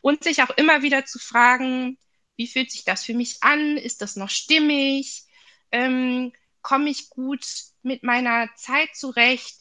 [0.01, 1.97] und sich auch immer wieder zu fragen,
[2.36, 3.77] wie fühlt sich das für mich an?
[3.77, 5.23] Ist das noch stimmig?
[5.71, 7.45] Ähm, Komme ich gut
[7.84, 9.55] mit meiner Zeit zurecht?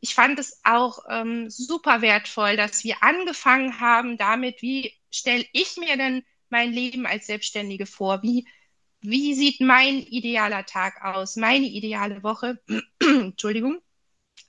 [0.00, 5.76] Ich fand es auch ähm, super wertvoll, dass wir angefangen haben damit, wie stelle ich
[5.76, 8.22] mir denn mein Leben als Selbstständige vor?
[8.22, 8.46] Wie
[9.02, 12.60] wie sieht mein idealer Tag aus, meine ideale Woche,
[13.00, 13.80] Entschuldigung,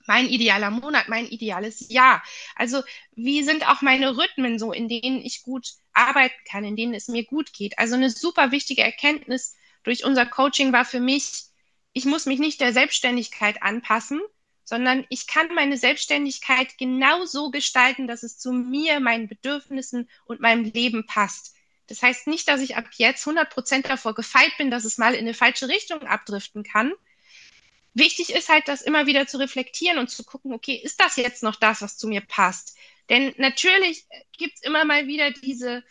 [0.06, 2.22] mein idealer Monat, mein ideales Jahr.
[2.56, 6.94] Also wie sind auch meine Rhythmen so, in denen ich gut arbeiten kann, in denen
[6.94, 7.78] es mir gut geht.
[7.78, 11.44] Also eine super wichtige Erkenntnis durch unser Coaching war für mich,
[11.92, 14.20] ich muss mich nicht der Selbstständigkeit anpassen,
[14.64, 20.40] sondern ich kann meine Selbstständigkeit genau so gestalten, dass es zu mir, meinen Bedürfnissen und
[20.40, 21.53] meinem Leben passt.
[21.86, 25.14] Das heißt nicht, dass ich ab jetzt 100 Prozent davor gefeit bin, dass es mal
[25.14, 26.92] in eine falsche Richtung abdriften kann.
[27.94, 31.42] Wichtig ist halt, das immer wieder zu reflektieren und zu gucken, okay, ist das jetzt
[31.42, 32.76] noch das, was zu mir passt?
[33.08, 35.84] Denn natürlich gibt es immer mal wieder diese,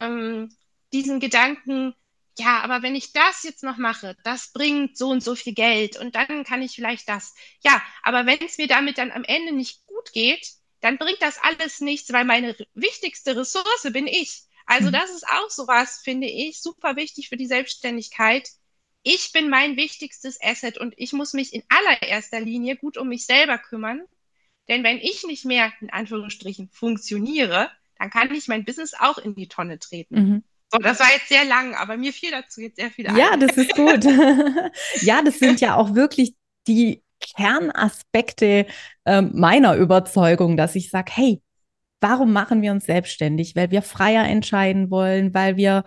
[0.00, 0.54] ähm,
[0.92, 1.94] diesen Gedanken,
[2.38, 5.96] ja, aber wenn ich das jetzt noch mache, das bringt so und so viel Geld
[5.96, 7.34] und dann kann ich vielleicht das.
[7.64, 10.46] Ja, aber wenn es mir damit dann am Ende nicht gut geht,
[10.80, 14.45] dann bringt das alles nichts, weil meine wichtigste Ressource bin ich.
[14.66, 14.92] Also mhm.
[14.92, 18.48] das ist auch sowas, finde ich, super wichtig für die Selbstständigkeit.
[19.02, 23.26] Ich bin mein wichtigstes Asset und ich muss mich in allererster Linie gut um mich
[23.26, 24.02] selber kümmern.
[24.68, 29.36] Denn wenn ich nicht mehr, in Anführungsstrichen, funktioniere, dann kann ich mein Business auch in
[29.36, 30.14] die Tonne treten.
[30.14, 30.44] Mhm.
[30.72, 33.16] So, das war jetzt sehr lang, aber mir fiel dazu jetzt sehr viel ein.
[33.16, 34.04] Ja, das ist gut.
[35.02, 36.34] ja, das sind ja auch wirklich
[36.66, 38.66] die Kernaspekte
[39.04, 41.42] äh, meiner Überzeugung, dass ich sage, hey,
[42.00, 43.56] warum machen wir uns selbstständig?
[43.56, 45.84] Weil wir freier entscheiden wollen, weil wir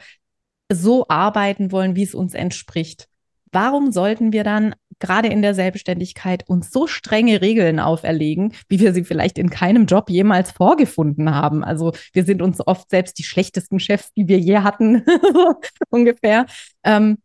[0.71, 3.07] so arbeiten wollen, wie es uns entspricht.
[3.51, 8.93] Warum sollten wir dann gerade in der Selbstständigkeit uns so strenge Regeln auferlegen, wie wir
[8.93, 11.63] sie vielleicht in keinem Job jemals vorgefunden haben?
[11.63, 15.03] Also wir sind uns oft selbst die schlechtesten Chefs, die wir je hatten,
[15.89, 16.45] ungefähr.
[16.83, 17.17] Ähm,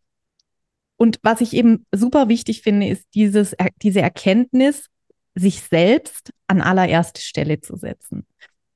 [0.97, 4.87] und was ich eben super wichtig finde, ist dieses, diese Erkenntnis,
[5.35, 8.25] sich selbst an allererste Stelle zu setzen.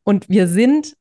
[0.04, 0.96] Und wir sind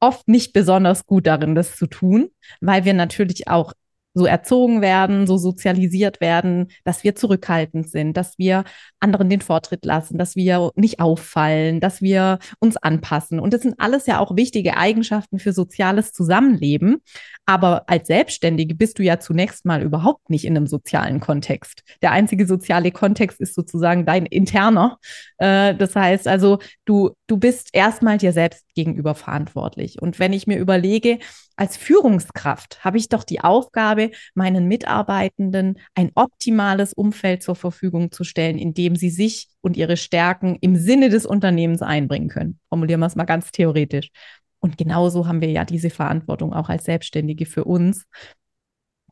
[0.00, 3.72] oft nicht besonders gut darin, das zu tun, weil wir natürlich auch
[4.16, 8.64] so erzogen werden, so sozialisiert werden, dass wir zurückhaltend sind, dass wir
[8.98, 13.38] anderen den Vortritt lassen, dass wir nicht auffallen, dass wir uns anpassen.
[13.38, 17.02] Und das sind alles ja auch wichtige Eigenschaften für soziales Zusammenleben.
[17.44, 21.82] Aber als Selbstständige bist du ja zunächst mal überhaupt nicht in einem sozialen Kontext.
[22.00, 24.98] Der einzige soziale Kontext ist sozusagen dein interner.
[25.36, 30.00] Äh, das heißt also, du, du bist erstmal dir selbst gegenüber verantwortlich.
[30.00, 31.18] Und wenn ich mir überlege,
[31.56, 38.24] als Führungskraft habe ich doch die Aufgabe, meinen Mitarbeitenden ein optimales Umfeld zur Verfügung zu
[38.24, 42.60] stellen, in dem sie sich und ihre Stärken im Sinne des Unternehmens einbringen können.
[42.68, 44.10] Formulieren wir es mal ganz theoretisch.
[44.60, 48.04] Und genauso haben wir ja diese Verantwortung auch als Selbstständige für uns.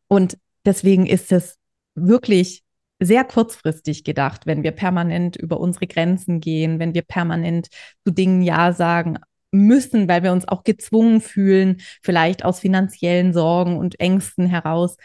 [0.09, 1.59] Und deswegen ist es
[1.95, 2.63] wirklich
[3.01, 7.69] sehr kurzfristig gedacht, wenn wir permanent über unsere Grenzen gehen, wenn wir permanent
[8.05, 9.19] zu Dingen Ja sagen,
[9.55, 14.97] müssen, weil wir uns auch gezwungen fühlen, vielleicht aus finanziellen Sorgen und Ängsten heraus.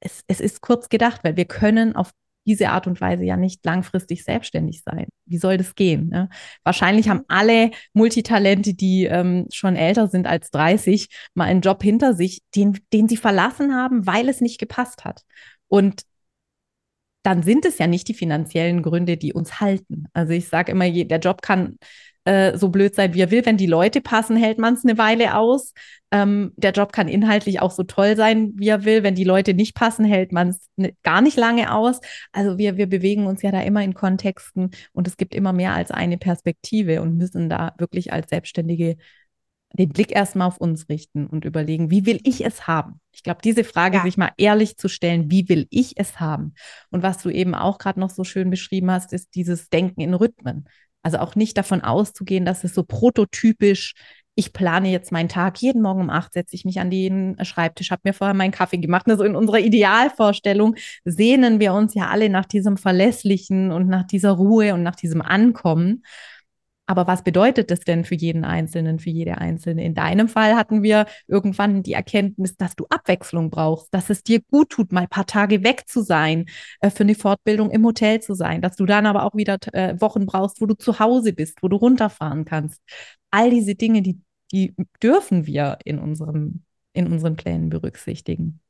[0.00, 2.12] Es, es ist kurz gedacht, weil wir können auf
[2.46, 5.08] diese Art und Weise ja nicht langfristig selbstständig sein.
[5.26, 6.08] Wie soll das gehen?
[6.08, 6.30] Ne?
[6.64, 12.14] Wahrscheinlich haben alle Multitalente, die ähm, schon älter sind als 30, mal einen Job hinter
[12.14, 15.24] sich, den, den sie verlassen haben, weil es nicht gepasst hat.
[15.66, 16.02] Und
[17.22, 20.06] dann sind es ja nicht die finanziellen Gründe, die uns halten.
[20.14, 21.76] Also ich sage immer, der Job kann
[22.28, 23.46] äh, so blöd sein, wie er will.
[23.46, 25.72] Wenn die Leute passen, hält man es eine Weile aus.
[26.10, 29.02] Ähm, der Job kann inhaltlich auch so toll sein, wie er will.
[29.02, 32.00] Wenn die Leute nicht passen, hält man es ne, gar nicht lange aus.
[32.32, 35.72] Also wir, wir bewegen uns ja da immer in Kontexten und es gibt immer mehr
[35.72, 38.96] als eine Perspektive und müssen da wirklich als Selbstständige
[39.72, 43.00] den Blick erstmal auf uns richten und überlegen, wie will ich es haben?
[43.12, 44.02] Ich glaube, diese Frage ja.
[44.02, 46.54] sich mal ehrlich zu stellen, wie will ich es haben?
[46.90, 50.14] Und was du eben auch gerade noch so schön beschrieben hast, ist dieses Denken in
[50.14, 50.68] Rhythmen.
[51.08, 53.94] Also auch nicht davon auszugehen, dass es so prototypisch,
[54.34, 57.90] ich plane jetzt meinen Tag, jeden Morgen um acht setze ich mich an den Schreibtisch,
[57.90, 59.06] habe mir vorher meinen Kaffee gemacht.
[59.08, 64.32] Also in unserer Idealvorstellung sehnen wir uns ja alle nach diesem Verlässlichen und nach dieser
[64.32, 66.02] Ruhe und nach diesem Ankommen.
[66.88, 69.84] Aber was bedeutet das denn für jeden Einzelnen, für jede Einzelne?
[69.84, 74.40] In deinem Fall hatten wir irgendwann die Erkenntnis, dass du Abwechslung brauchst, dass es dir
[74.50, 76.46] gut tut, mal ein paar Tage weg zu sein,
[76.80, 80.00] äh, für eine Fortbildung im Hotel zu sein, dass du dann aber auch wieder äh,
[80.00, 82.80] Wochen brauchst, wo du zu Hause bist, wo du runterfahren kannst.
[83.30, 88.60] All diese Dinge, die, die dürfen wir in unserem, in unseren Plänen berücksichtigen.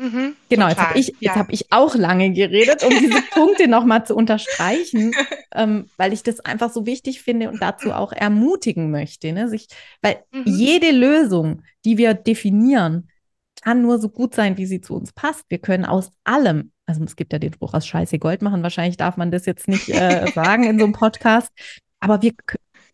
[0.00, 0.70] Mhm, genau, total.
[0.70, 1.34] jetzt habe ich, ja.
[1.34, 5.12] hab ich auch lange geredet, um diese Punkte nochmal zu unterstreichen,
[5.54, 9.30] ähm, weil ich das einfach so wichtig finde und dazu auch ermutigen möchte.
[9.32, 9.48] Ne?
[9.50, 9.66] Sich,
[10.00, 10.44] weil mhm.
[10.46, 13.10] jede Lösung, die wir definieren,
[13.62, 15.44] kann nur so gut sein, wie sie zu uns passt.
[15.50, 18.96] Wir können aus allem, also es gibt ja den Spruch aus Scheiße Gold machen, wahrscheinlich
[18.96, 21.50] darf man das jetzt nicht äh, sagen in so einem Podcast,
[22.00, 22.32] aber wir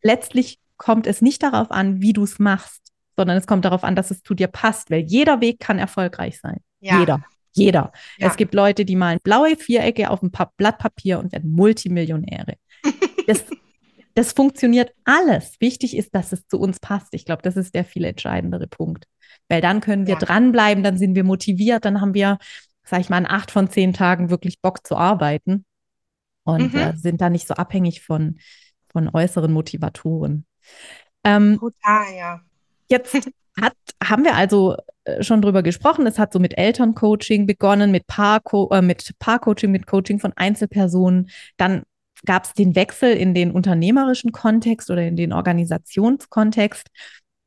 [0.02, 2.82] letztlich kommt es nicht darauf an, wie du es machst,
[3.16, 6.40] sondern es kommt darauf an, dass es zu dir passt, weil jeder Weg kann erfolgreich
[6.40, 6.60] sein.
[6.80, 7.00] Ja.
[7.00, 7.24] Jeder.
[7.52, 7.92] Jeder.
[8.18, 8.28] Ja.
[8.28, 12.54] Es gibt Leute, die malen blaue Vierecke auf ein Blatt Papier und werden Multimillionäre.
[13.26, 13.44] Das,
[14.14, 15.56] das funktioniert alles.
[15.58, 17.08] Wichtig ist, dass es zu uns passt.
[17.10, 19.08] Ich glaube, das ist der viel entscheidendere Punkt.
[19.48, 20.20] Weil dann können wir ja.
[20.20, 22.38] dranbleiben, dann sind wir motiviert, dann haben wir,
[22.84, 25.64] sag ich mal, in acht von zehn Tagen wirklich Bock zu arbeiten
[26.44, 26.78] und mhm.
[26.78, 28.38] äh, sind da nicht so abhängig von,
[28.90, 30.46] von äußeren Motivatoren.
[31.24, 32.40] Ähm, Total, ja.
[32.88, 33.14] Jetzt
[33.60, 36.06] hat, haben wir also äh, schon drüber gesprochen.
[36.06, 41.30] Es hat so mit Elterncoaching begonnen, mit Paar-Coaching, äh, mit, Paar mit Coaching von Einzelpersonen.
[41.56, 41.82] Dann
[42.24, 46.88] gab es den Wechsel in den unternehmerischen Kontext oder in den Organisationskontext.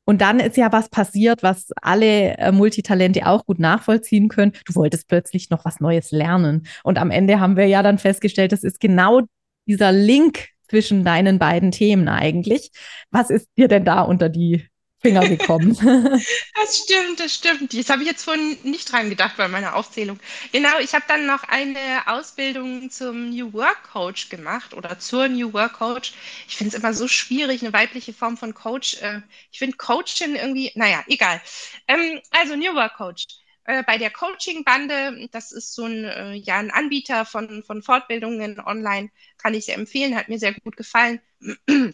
[0.06, 4.54] Und dann ist ja was passiert, was alle äh, Multitalente auch gut nachvollziehen können.
[4.66, 6.66] Du wolltest plötzlich noch was Neues lernen.
[6.84, 9.22] Und am Ende haben wir ja dann festgestellt, das ist genau
[9.68, 12.72] dieser Link zwischen deinen beiden Themen eigentlich.
[13.12, 14.69] Was ist dir denn da unter die
[15.02, 15.76] Finger gekommen.
[16.56, 17.74] das stimmt, das stimmt.
[17.74, 20.20] Das habe ich jetzt vorhin nicht dran gedacht bei meiner Aufzählung.
[20.52, 25.54] Genau, ich habe dann noch eine Ausbildung zum New Work Coach gemacht oder zur New
[25.54, 26.14] Work Coach.
[26.48, 29.02] Ich finde es immer so schwierig, eine weibliche Form von Coach.
[29.02, 31.42] Äh, ich finde Coachin irgendwie, naja, egal.
[31.88, 33.26] Ähm, also New Work Coach
[33.70, 35.30] äh, bei der Coaching-Bande.
[35.32, 39.76] Das ist so ein, äh, ja, ein Anbieter von, von Fortbildungen online, kann ich sehr
[39.76, 41.22] empfehlen, hat mir sehr gut gefallen.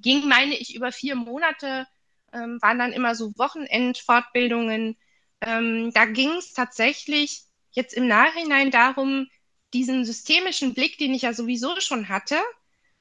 [0.00, 1.86] Ging, meine ich, über vier Monate
[2.32, 4.96] ähm, waren dann immer so Wochenendfortbildungen.
[5.40, 9.28] Ähm, da ging es tatsächlich jetzt im Nachhinein darum,
[9.74, 12.36] diesen systemischen Blick, den ich ja sowieso schon hatte,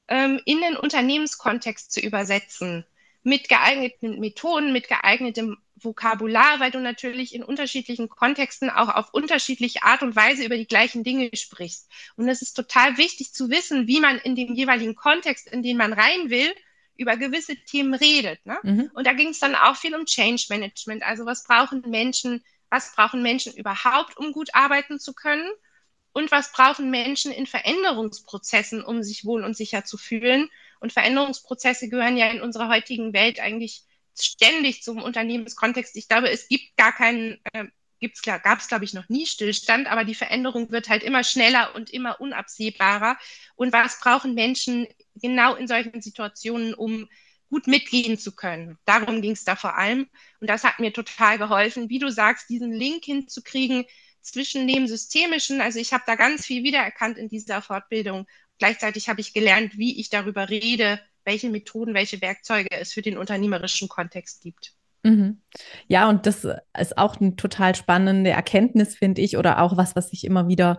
[0.07, 2.85] ähm, in den Unternehmenskontext zu übersetzen.
[3.23, 9.83] Mit geeigneten Methoden, mit geeignetem Vokabular, weil du natürlich in unterschiedlichen Kontexten auch auf unterschiedliche
[9.83, 11.89] Art und Weise über die gleichen Dinge sprichst.
[12.15, 15.77] Und es ist total wichtig zu wissen, wie man in dem jeweiligen Kontext, in den
[15.77, 16.53] man rein will,
[16.97, 18.45] über gewisse Themen redet.
[18.45, 18.57] Ne?
[18.63, 18.91] Mhm.
[18.93, 21.03] Und da ging es dann auch viel um Change Management.
[21.03, 25.49] Also was brauchen Menschen, was brauchen Menschen überhaupt, um gut arbeiten zu können?
[26.13, 30.49] Und was brauchen Menschen in Veränderungsprozessen, um sich wohl und sicher zu fühlen?
[30.79, 33.83] Und Veränderungsprozesse gehören ja in unserer heutigen Welt eigentlich
[34.19, 35.95] ständig zum Unternehmenskontext.
[35.95, 37.65] Ich glaube, es gibt gar keinen, äh,
[37.99, 41.75] gibt's, gab es, glaube ich, noch nie Stillstand, aber die Veränderung wird halt immer schneller
[41.75, 43.17] und immer unabsehbarer.
[43.55, 47.07] Und was brauchen Menschen genau in solchen Situationen, um
[47.49, 48.77] gut mitgehen zu können.
[48.85, 50.07] Darum ging es da vor allem.
[50.39, 53.85] Und das hat mir total geholfen, wie du sagst, diesen Link hinzukriegen
[54.21, 55.61] zwischen dem Systemischen.
[55.61, 58.27] Also ich habe da ganz viel wiedererkannt in dieser Fortbildung.
[58.59, 63.17] Gleichzeitig habe ich gelernt, wie ich darüber rede, welche Methoden, welche Werkzeuge es für den
[63.17, 64.76] unternehmerischen Kontext gibt.
[65.07, 65.41] Mhm.
[65.87, 66.45] Ja, und das
[66.79, 70.77] ist auch eine total spannende Erkenntnis, finde ich, oder auch was, was ich immer wieder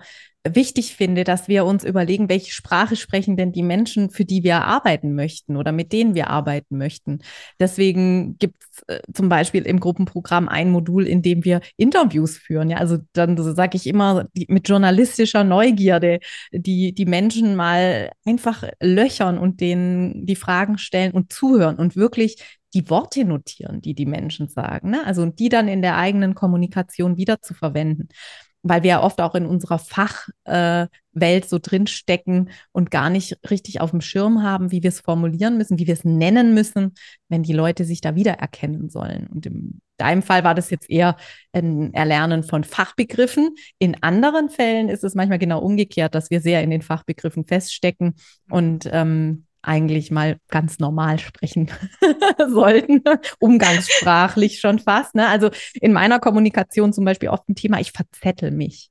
[0.54, 4.62] wichtig finde, dass wir uns überlegen, welche Sprache sprechen denn die Menschen, für die wir
[4.64, 7.18] arbeiten möchten oder mit denen wir arbeiten möchten.
[7.60, 12.70] Deswegen gibt es äh, zum Beispiel im Gruppenprogramm ein Modul, in dem wir Interviews führen.
[12.70, 16.20] Ja, also dann sage ich immer die, mit journalistischer Neugierde,
[16.52, 22.57] die die Menschen mal einfach löchern und denen die Fragen stellen und zuhören und wirklich
[22.74, 24.90] die Worte notieren, die die Menschen sagen.
[24.90, 25.06] Ne?
[25.06, 28.08] Also die dann in der eigenen Kommunikation wieder zu verwenden
[28.62, 30.92] weil wir ja oft auch in unserer Fachwelt
[31.44, 35.56] äh, so drinstecken und gar nicht richtig auf dem Schirm haben, wie wir es formulieren
[35.58, 36.94] müssen, wie wir es nennen müssen,
[37.28, 39.26] wenn die Leute sich da wiedererkennen sollen.
[39.28, 41.16] Und in deinem Fall war das jetzt eher
[41.52, 43.54] ein Erlernen von Fachbegriffen.
[43.78, 48.14] In anderen Fällen ist es manchmal genau umgekehrt, dass wir sehr in den Fachbegriffen feststecken
[48.50, 51.70] und ähm, eigentlich mal ganz normal sprechen
[52.48, 53.02] sollten,
[53.38, 55.14] umgangssprachlich schon fast.
[55.14, 55.28] Ne?
[55.28, 58.90] Also in meiner Kommunikation zum Beispiel oft ein Thema, ich verzettel mich.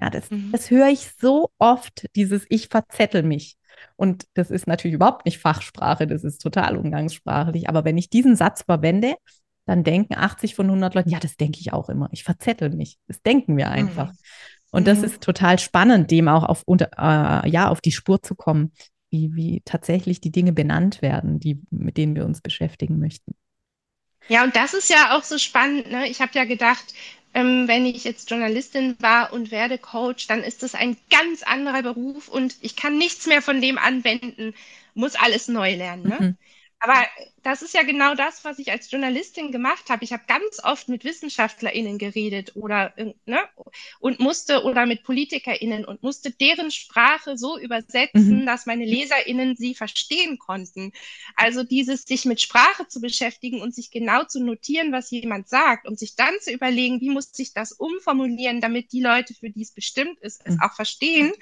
[0.00, 0.52] Ja, das, mhm.
[0.52, 3.56] das höre ich so oft, dieses Ich verzettel mich.
[3.96, 7.68] Und das ist natürlich überhaupt nicht Fachsprache, das ist total umgangssprachlich.
[7.68, 9.14] Aber wenn ich diesen Satz verwende,
[9.66, 12.08] dann denken 80 von 100 Leuten, ja, das denke ich auch immer.
[12.12, 12.98] Ich verzettel mich.
[13.06, 14.12] Das denken wir einfach.
[14.12, 14.18] Mhm.
[14.70, 15.04] Und das mhm.
[15.04, 18.72] ist total spannend, dem auch auf, unter, äh, ja, auf die Spur zu kommen
[19.10, 23.34] wie, wie tatsächlich die Dinge benannt werden, die, mit denen wir uns beschäftigen möchten.
[24.28, 25.90] Ja, und das ist ja auch so spannend.
[25.90, 26.08] Ne?
[26.08, 26.94] Ich habe ja gedacht,
[27.34, 31.82] ähm, wenn ich jetzt Journalistin war und werde Coach, dann ist das ein ganz anderer
[31.82, 34.54] Beruf und ich kann nichts mehr von dem anwenden,
[34.94, 36.08] muss alles neu lernen.
[36.08, 36.16] Ne?
[36.20, 36.36] Mhm.
[36.80, 37.06] Aber
[37.48, 40.04] das ist ja genau das, was ich als Journalistin gemacht habe.
[40.04, 42.92] Ich habe ganz oft mit WissenschaftlerInnen geredet oder
[43.24, 43.38] ne,
[44.00, 48.46] und musste oder mit PolitikerInnen und musste deren Sprache so übersetzen, mhm.
[48.46, 50.92] dass meine LeserInnen sie verstehen konnten.
[51.36, 55.88] Also dieses sich mit Sprache zu beschäftigen und sich genau zu notieren, was jemand sagt
[55.88, 59.62] und sich dann zu überlegen, wie muss ich das umformulieren, damit die Leute, für die
[59.62, 60.60] es bestimmt ist, es mhm.
[60.60, 61.32] auch verstehen.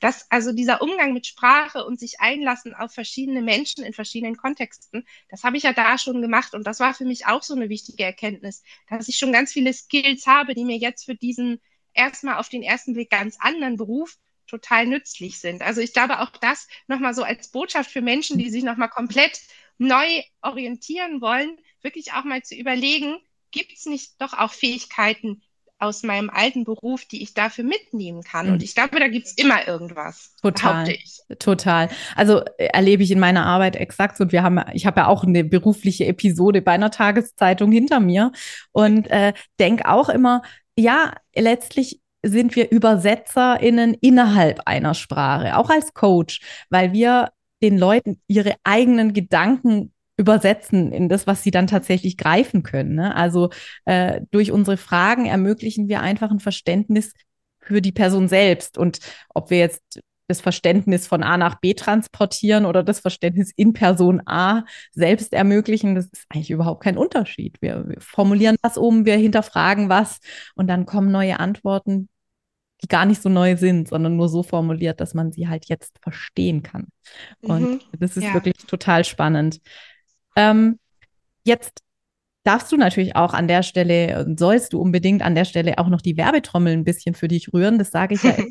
[0.00, 5.06] Dass also dieser Umgang mit Sprache und sich einlassen auf verschiedene Menschen in verschiedenen Kontexten,
[5.30, 7.68] das habe ich ja da schon gemacht und das war für mich auch so eine
[7.68, 11.60] wichtige Erkenntnis, dass ich schon ganz viele Skills habe, die mir jetzt für diesen
[11.92, 15.62] erstmal auf den ersten Blick ganz anderen Beruf total nützlich sind.
[15.62, 19.40] Also ich glaube auch das nochmal so als Botschaft für Menschen, die sich nochmal komplett
[19.78, 23.18] neu orientieren wollen, wirklich auch mal zu überlegen,
[23.50, 25.42] gibt es nicht doch auch Fähigkeiten,
[25.84, 28.48] aus meinem alten Beruf, die ich dafür mitnehmen kann.
[28.48, 28.64] Und mhm.
[28.64, 30.34] ich glaube, da gibt es immer irgendwas.
[30.42, 30.94] Total.
[31.38, 31.88] Total.
[32.16, 35.24] Also äh, erlebe ich in meiner Arbeit exakt und wir haben, ich habe ja auch
[35.24, 38.32] eine berufliche Episode bei einer Tageszeitung hinter mir
[38.72, 40.42] und äh, denke auch immer,
[40.76, 47.30] ja, letztlich sind wir ÜbersetzerInnen innerhalb einer Sprache, auch als Coach, weil wir
[47.62, 52.94] den Leuten ihre eigenen Gedanken übersetzen in das, was sie dann tatsächlich greifen können.
[52.94, 53.14] Ne?
[53.14, 53.50] Also
[53.84, 57.12] äh, durch unsere Fragen ermöglichen wir einfach ein Verständnis
[57.60, 58.78] für die Person selbst.
[58.78, 63.72] Und ob wir jetzt das Verständnis von A nach B transportieren oder das Verständnis in
[63.72, 67.60] Person A selbst ermöglichen, das ist eigentlich überhaupt kein Unterschied.
[67.60, 70.20] Wir, wir formulieren was um, wir hinterfragen was
[70.54, 72.08] und dann kommen neue Antworten,
[72.82, 75.98] die gar nicht so neu sind, sondern nur so formuliert, dass man sie halt jetzt
[76.00, 76.88] verstehen kann.
[77.42, 78.34] Und mhm, das ist ja.
[78.34, 79.60] wirklich total spannend.
[80.36, 80.78] Ähm,
[81.44, 81.84] jetzt
[82.44, 85.88] darfst du natürlich auch an der Stelle und sollst du unbedingt an der Stelle auch
[85.88, 87.78] noch die Werbetrommel ein bisschen für dich rühren.
[87.78, 88.50] Das sage ich ja immer.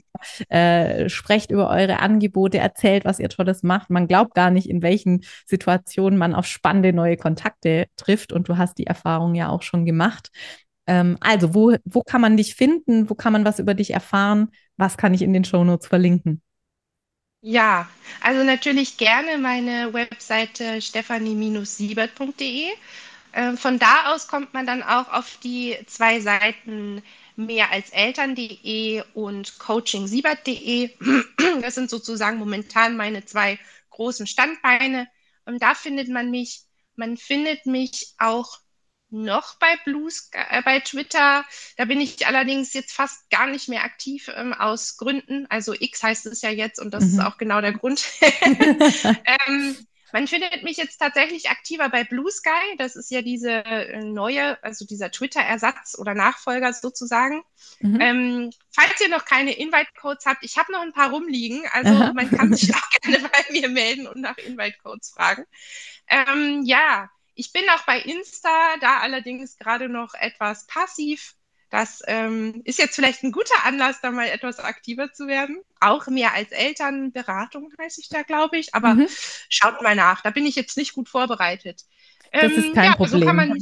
[0.49, 3.89] Äh, sprecht über eure Angebote, erzählt, was ihr Tolles macht.
[3.89, 8.34] Man glaubt gar nicht, in welchen Situationen man auf spannende neue Kontakte trifft.
[8.34, 10.29] Und du hast die Erfahrung ja auch schon gemacht.
[10.88, 13.09] Ähm, also, wo, wo kann man dich finden?
[13.09, 14.49] Wo kann man was über dich erfahren?
[14.77, 16.41] Was kann ich in den Shownotes verlinken?
[17.45, 17.89] Ja,
[18.21, 22.69] also natürlich gerne meine Webseite stephanie-siebert.de.
[23.33, 27.03] Äh, von da aus kommt man dann auch auf die zwei Seiten
[27.35, 30.91] mehr als Eltern.de und coachingsiebert.de.
[31.61, 35.07] Das sind sozusagen momentan meine zwei großen Standbeine.
[35.45, 36.61] Und da findet man mich.
[36.95, 38.57] Man findet mich auch
[39.14, 41.45] noch bei Blues, äh, bei Twitter.
[41.78, 45.45] Da bin ich allerdings jetzt fast gar nicht mehr aktiv ähm, aus Gründen.
[45.49, 47.09] Also X heißt es ja jetzt und das mhm.
[47.09, 48.03] ist auch genau der Grund.
[49.47, 49.78] ähm,
[50.14, 52.78] man findet mich jetzt tatsächlich aktiver bei Blue Sky.
[52.78, 57.43] Das ist ja diese äh, neue, also dieser Twitter-Ersatz oder Nachfolger sozusagen.
[57.80, 57.99] Mhm.
[57.99, 61.64] Ähm, falls ihr noch keine Invite-Codes habt, ich habe noch ein paar rumliegen.
[61.72, 62.14] Also Aha.
[62.16, 65.45] man kann sich auch gerne bei mir melden und nach Invite-Codes fragen.
[66.07, 71.36] Ähm, ja, ich bin auch bei Insta, da allerdings gerade noch etwas passiv.
[71.69, 75.59] Das ähm, ist jetzt vielleicht ein guter Anlass, da mal etwas aktiver zu werden.
[75.79, 78.75] Auch mehr als Elternberatung heiße ich da, glaube ich.
[78.75, 79.07] Aber mhm.
[79.49, 80.21] schaut mal nach.
[80.21, 81.81] Da bin ich jetzt nicht gut vorbereitet.
[82.31, 83.21] Das ähm, ist kein ja, Problem.
[83.21, 83.59] So kann, man,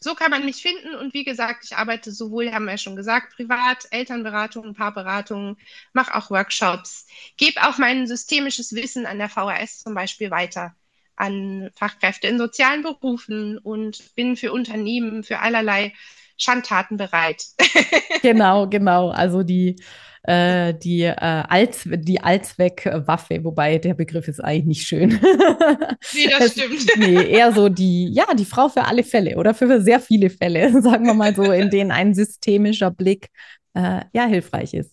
[0.00, 0.94] so kann man mich finden.
[0.94, 5.58] Und wie gesagt, ich arbeite sowohl, haben wir ja schon gesagt, privat, Elternberatung, Paarberatung,
[5.92, 7.06] mache auch Workshops,
[7.36, 10.74] gebe auch mein systemisches Wissen an der VHS zum Beispiel weiter
[11.16, 15.92] an Fachkräfte in sozialen Berufen und bin für Unternehmen, für allerlei
[16.36, 17.44] Schandtaten bereit.
[18.22, 19.10] genau, genau.
[19.10, 19.76] Also die,
[20.24, 25.08] äh, die, äh, Allz die Allzweckwaffe, wobei der Begriff ist eigentlich nicht schön.
[26.14, 26.86] nee, das stimmt.
[26.96, 30.82] nee, eher so die, ja, die Frau für alle Fälle oder für sehr viele Fälle,
[30.82, 33.28] sagen wir mal so, in denen ein systemischer Blick
[33.74, 34.92] äh, ja hilfreich ist.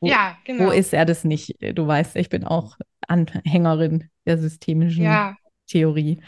[0.00, 0.66] Wo, ja, genau.
[0.66, 1.56] Wo ist er das nicht?
[1.74, 2.76] Du weißt, ich bin auch
[3.08, 5.36] Anhängerin der systemischen ja.
[5.66, 6.20] Theorie.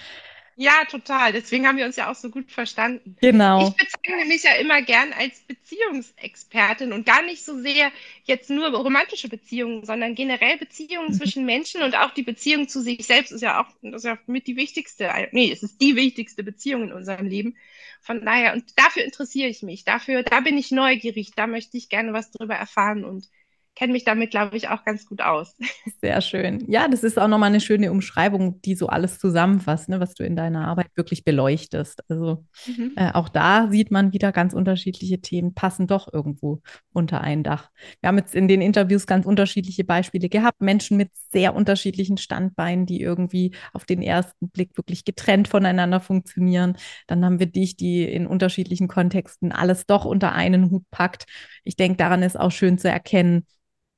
[0.59, 1.35] Ja, total.
[1.35, 3.15] Deswegen haben wir uns ja auch so gut verstanden.
[3.21, 3.69] Genau.
[3.69, 7.93] Ich bezeichne mich ja immer gern als Beziehungsexpertin und gar nicht so sehr
[8.25, 11.13] jetzt nur romantische Beziehungen, sondern generell Beziehungen mhm.
[11.13, 14.19] zwischen Menschen und auch die Beziehung zu sich selbst ist ja auch, das ist ja
[14.27, 17.55] mit die wichtigste, nee, es ist die wichtigste Beziehung in unserem Leben.
[18.01, 19.85] Von daher, und dafür interessiere ich mich.
[19.85, 21.33] Dafür, da bin ich neugierig.
[21.37, 23.29] Da möchte ich gerne was drüber erfahren und
[23.77, 25.55] kenne mich damit, glaube ich, auch ganz gut aus.
[26.01, 26.65] Sehr schön.
[26.67, 30.25] Ja, das ist auch nochmal eine schöne Umschreibung, die so alles zusammenfasst, ne, was du
[30.25, 32.03] in deiner Arbeit wirklich beleuchtest.
[32.09, 32.93] Also mhm.
[32.97, 36.63] äh, auch da sieht man wieder ganz unterschiedliche Themen passen doch irgendwo
[36.93, 37.71] unter ein Dach.
[38.01, 42.87] Wir haben jetzt in den Interviews ganz unterschiedliche Beispiele gehabt, Menschen mit sehr unterschiedlichen Standbeinen,
[42.87, 46.79] die irgendwie auf den ersten Blick wirklich getrennt voneinander funktionieren.
[47.07, 51.27] Dann haben wir dich, die in unterschiedlichen Kontexten alles doch unter einen Hut packt.
[51.63, 53.45] Ich denke, daran ist auch schön zu erkennen,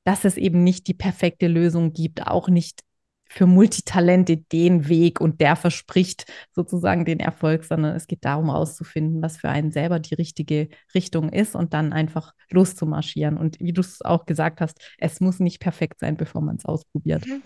[0.09, 2.81] dass es eben nicht die perfekte Lösung gibt, auch nicht
[3.27, 9.21] für Multitalente den Weg und der verspricht sozusagen den Erfolg, sondern es geht darum herauszufinden,
[9.21, 13.37] was für einen selber die richtige Richtung ist und dann einfach loszumarschieren.
[13.37, 16.65] Und wie du es auch gesagt hast, es muss nicht perfekt sein, bevor man es
[16.65, 17.27] ausprobiert.
[17.27, 17.43] Mhm.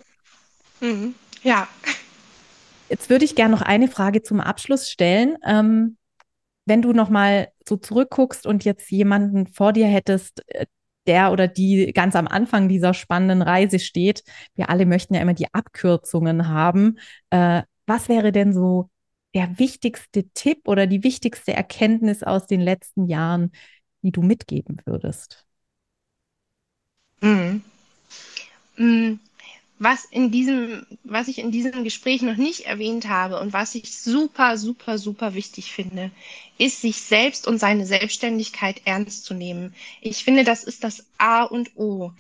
[0.80, 1.16] Mhm.
[1.44, 1.68] Ja.
[2.88, 5.36] Jetzt würde ich gerne noch eine Frage zum Abschluss stellen.
[5.46, 5.98] Ähm,
[6.66, 10.66] wenn du nochmal so zurückguckst und jetzt jemanden vor dir hättest, äh,
[11.08, 14.24] der oder die ganz am Anfang dieser spannenden Reise steht.
[14.56, 17.00] Wir alle möchten ja immer die Abkürzungen haben.
[17.30, 18.90] Äh, was wäre denn so
[19.36, 23.52] der wichtigste Tipp oder die wichtigste Erkenntnis aus den letzten Jahren,
[24.02, 25.46] die du mitgeben würdest?
[27.22, 27.64] Mhm.
[28.78, 29.20] Mhm
[29.84, 33.98] was in diesem, was ich in diesem Gespräch noch nicht erwähnt habe und was ich
[33.98, 36.12] super, super, super wichtig finde,
[36.58, 39.76] ist, sich selbst und seine Selbstständigkeit ernst zu nehmen.
[40.02, 42.12] Ich finde, das ist das A und O.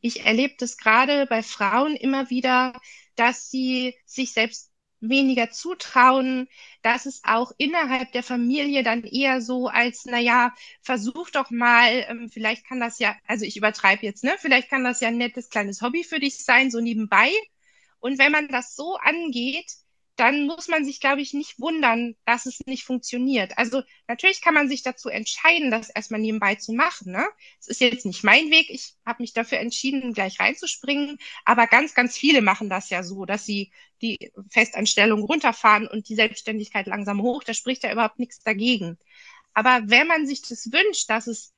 [0.00, 2.72] Ich erlebe das gerade bei Frauen immer wieder,
[3.16, 4.71] dass sie sich selbst
[5.02, 6.48] weniger zutrauen,
[6.82, 12.30] dass es auch innerhalb der Familie dann eher so als, naja, versuch doch mal, ähm,
[12.30, 15.50] vielleicht kann das ja, also ich übertreibe jetzt, ne, vielleicht kann das ja ein nettes
[15.50, 17.30] kleines Hobby für dich sein, so nebenbei.
[18.00, 19.66] Und wenn man das so angeht,
[20.16, 23.56] dann muss man sich, glaube ich, nicht wundern, dass es nicht funktioniert.
[23.56, 27.12] Also natürlich kann man sich dazu entscheiden, das erstmal nebenbei zu machen.
[27.12, 27.26] Ne?
[27.60, 28.68] Es ist jetzt nicht mein Weg.
[28.68, 31.18] Ich habe mich dafür entschieden, gleich reinzuspringen.
[31.44, 36.14] Aber ganz, ganz viele machen das ja so, dass sie die Festanstellung runterfahren und die
[36.14, 37.42] Selbstständigkeit langsam hoch.
[37.42, 38.98] Da spricht ja überhaupt nichts dagegen.
[39.54, 41.54] Aber wenn man sich das wünscht, dass es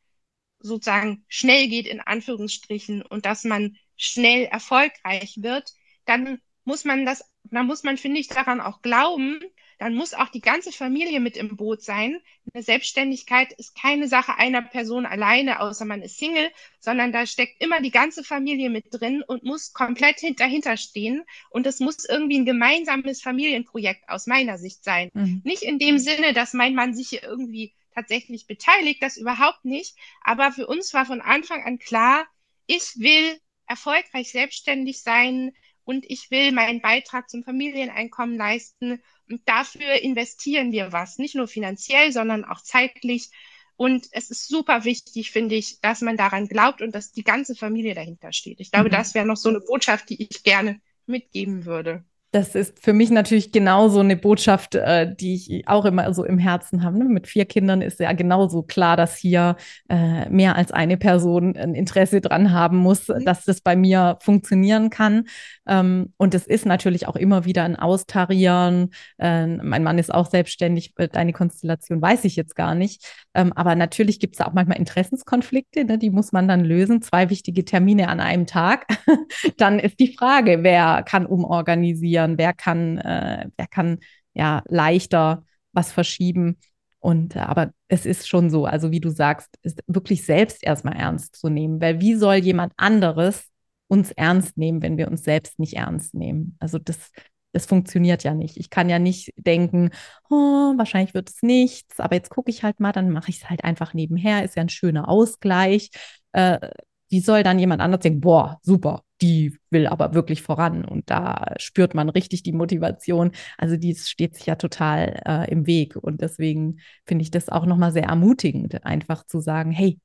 [0.60, 5.72] sozusagen schnell geht, in Anführungsstrichen, und dass man schnell erfolgreich wird,
[6.04, 9.40] dann muss man das, dann muss man, finde ich, daran auch glauben,
[9.78, 12.20] dann muss auch die ganze Familie mit im Boot sein.
[12.52, 17.62] Eine Selbstständigkeit ist keine Sache einer Person alleine, außer man ist Single, sondern da steckt
[17.62, 21.24] immer die ganze Familie mit drin und muss komplett dahinter stehen.
[21.50, 25.10] Und es muss irgendwie ein gemeinsames Familienprojekt aus meiner Sicht sein.
[25.12, 25.42] Mhm.
[25.44, 29.96] Nicht in dem Sinne, dass mein Mann sich hier irgendwie tatsächlich beteiligt, das überhaupt nicht.
[30.22, 32.26] Aber für uns war von Anfang an klar,
[32.66, 35.52] ich will erfolgreich selbstständig sein,
[35.84, 39.02] und ich will meinen Beitrag zum Familieneinkommen leisten.
[39.28, 43.30] Und dafür investieren wir was, nicht nur finanziell, sondern auch zeitlich.
[43.76, 47.54] Und es ist super wichtig, finde ich, dass man daran glaubt und dass die ganze
[47.54, 48.60] Familie dahinter steht.
[48.60, 48.92] Ich glaube, mhm.
[48.92, 52.04] das wäre noch so eine Botschaft, die ich gerne mitgeben würde.
[52.34, 56.36] Das ist für mich natürlich genauso eine Botschaft, äh, die ich auch immer so im
[56.36, 56.98] Herzen habe.
[56.98, 57.04] Ne?
[57.04, 59.54] Mit vier Kindern ist ja genauso klar, dass hier
[59.88, 63.24] äh, mehr als eine Person ein Interesse dran haben muss, mhm.
[63.24, 65.28] dass das bei mir funktionieren kann.
[65.68, 68.90] Ähm, und es ist natürlich auch immer wieder ein Austarieren.
[69.18, 70.92] Äh, mein Mann ist auch selbstständig.
[70.96, 73.04] Äh, deine Konstellation weiß ich jetzt gar nicht.
[73.34, 75.98] Ähm, aber natürlich gibt es auch manchmal Interessenskonflikte, ne?
[75.98, 77.00] die muss man dann lösen.
[77.00, 78.86] Zwei wichtige Termine an einem Tag.
[79.56, 82.23] dann ist die Frage, wer kann umorganisieren?
[82.24, 83.98] Organisieren, wer kann, äh, wer kann
[84.34, 86.58] ja leichter was verschieben.
[86.98, 90.96] Und äh, aber es ist schon so, also wie du sagst, ist wirklich selbst erstmal
[90.96, 93.50] ernst zu nehmen, weil wie soll jemand anderes
[93.88, 96.56] uns ernst nehmen, wenn wir uns selbst nicht ernst nehmen?
[96.60, 97.12] Also das,
[97.52, 98.56] das funktioniert ja nicht.
[98.56, 99.90] Ich kann ja nicht denken,
[100.30, 103.50] oh, wahrscheinlich wird es nichts, aber jetzt gucke ich halt mal, dann mache ich es
[103.50, 105.90] halt einfach nebenher, ist ja ein schöner Ausgleich.
[106.32, 106.70] Äh,
[107.14, 111.54] wie soll dann jemand anders denken, boah, super, die will aber wirklich voran und da
[111.58, 113.30] spürt man richtig die Motivation.
[113.56, 117.66] Also die steht sich ja total äh, im Weg und deswegen finde ich das auch
[117.66, 120.00] nochmal sehr ermutigend, einfach zu sagen, hey,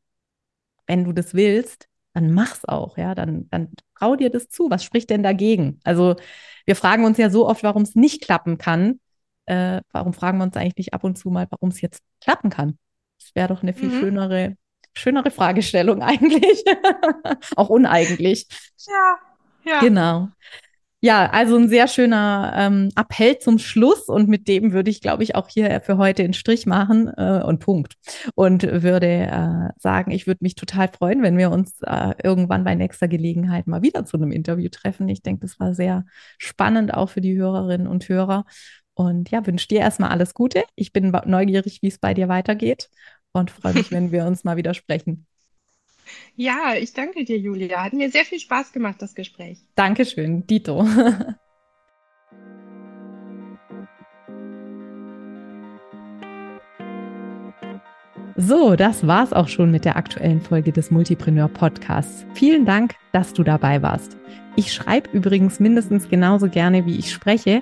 [0.85, 4.69] wenn du das willst, dann mach's auch, ja, dann, dann trau dir das zu.
[4.69, 5.79] Was spricht denn dagegen?
[5.83, 6.15] Also
[6.67, 8.99] wir fragen uns ja so oft, warum es nicht klappen kann.
[9.47, 12.51] Äh, warum fragen wir uns eigentlich nicht ab und zu mal, warum es jetzt klappen
[12.51, 12.77] kann?
[13.17, 13.99] Das wäre doch eine viel mhm.
[13.99, 14.55] schönere
[14.93, 16.63] schönere Fragestellung eigentlich.
[17.55, 18.47] auch uneigentlich.
[18.87, 19.17] Ja,
[19.65, 19.79] ja.
[19.79, 20.29] Genau.
[21.01, 25.23] Ja, also ein sehr schöner ähm, Appell zum Schluss und mit dem würde ich, glaube
[25.23, 27.93] ich, auch hier für heute einen Strich machen äh, und Punkt.
[28.35, 32.75] Und würde äh, sagen, ich würde mich total freuen, wenn wir uns äh, irgendwann bei
[32.75, 35.07] nächster Gelegenheit mal wieder zu einem Interview treffen.
[35.07, 36.05] Ich denke, das war sehr
[36.37, 38.43] spannend auch für die Hörerinnen und Hörer.
[38.93, 40.63] Und ja, wünsche dir erstmal alles Gute.
[40.75, 42.89] Ich bin neugierig, wie es bei dir weitergeht
[43.33, 45.25] und freue mich, wenn wir uns mal wieder sprechen.
[46.35, 47.83] Ja, ich danke dir, Julia.
[47.83, 49.59] Hat mir sehr viel Spaß gemacht, das Gespräch.
[49.75, 50.83] Dankeschön, Dito.
[58.41, 62.25] So, das war's auch schon mit der aktuellen Folge des Multipreneur Podcasts.
[62.33, 64.15] Vielen Dank, dass du dabei warst.
[64.55, 67.61] Ich schreibe übrigens mindestens genauso gerne, wie ich spreche.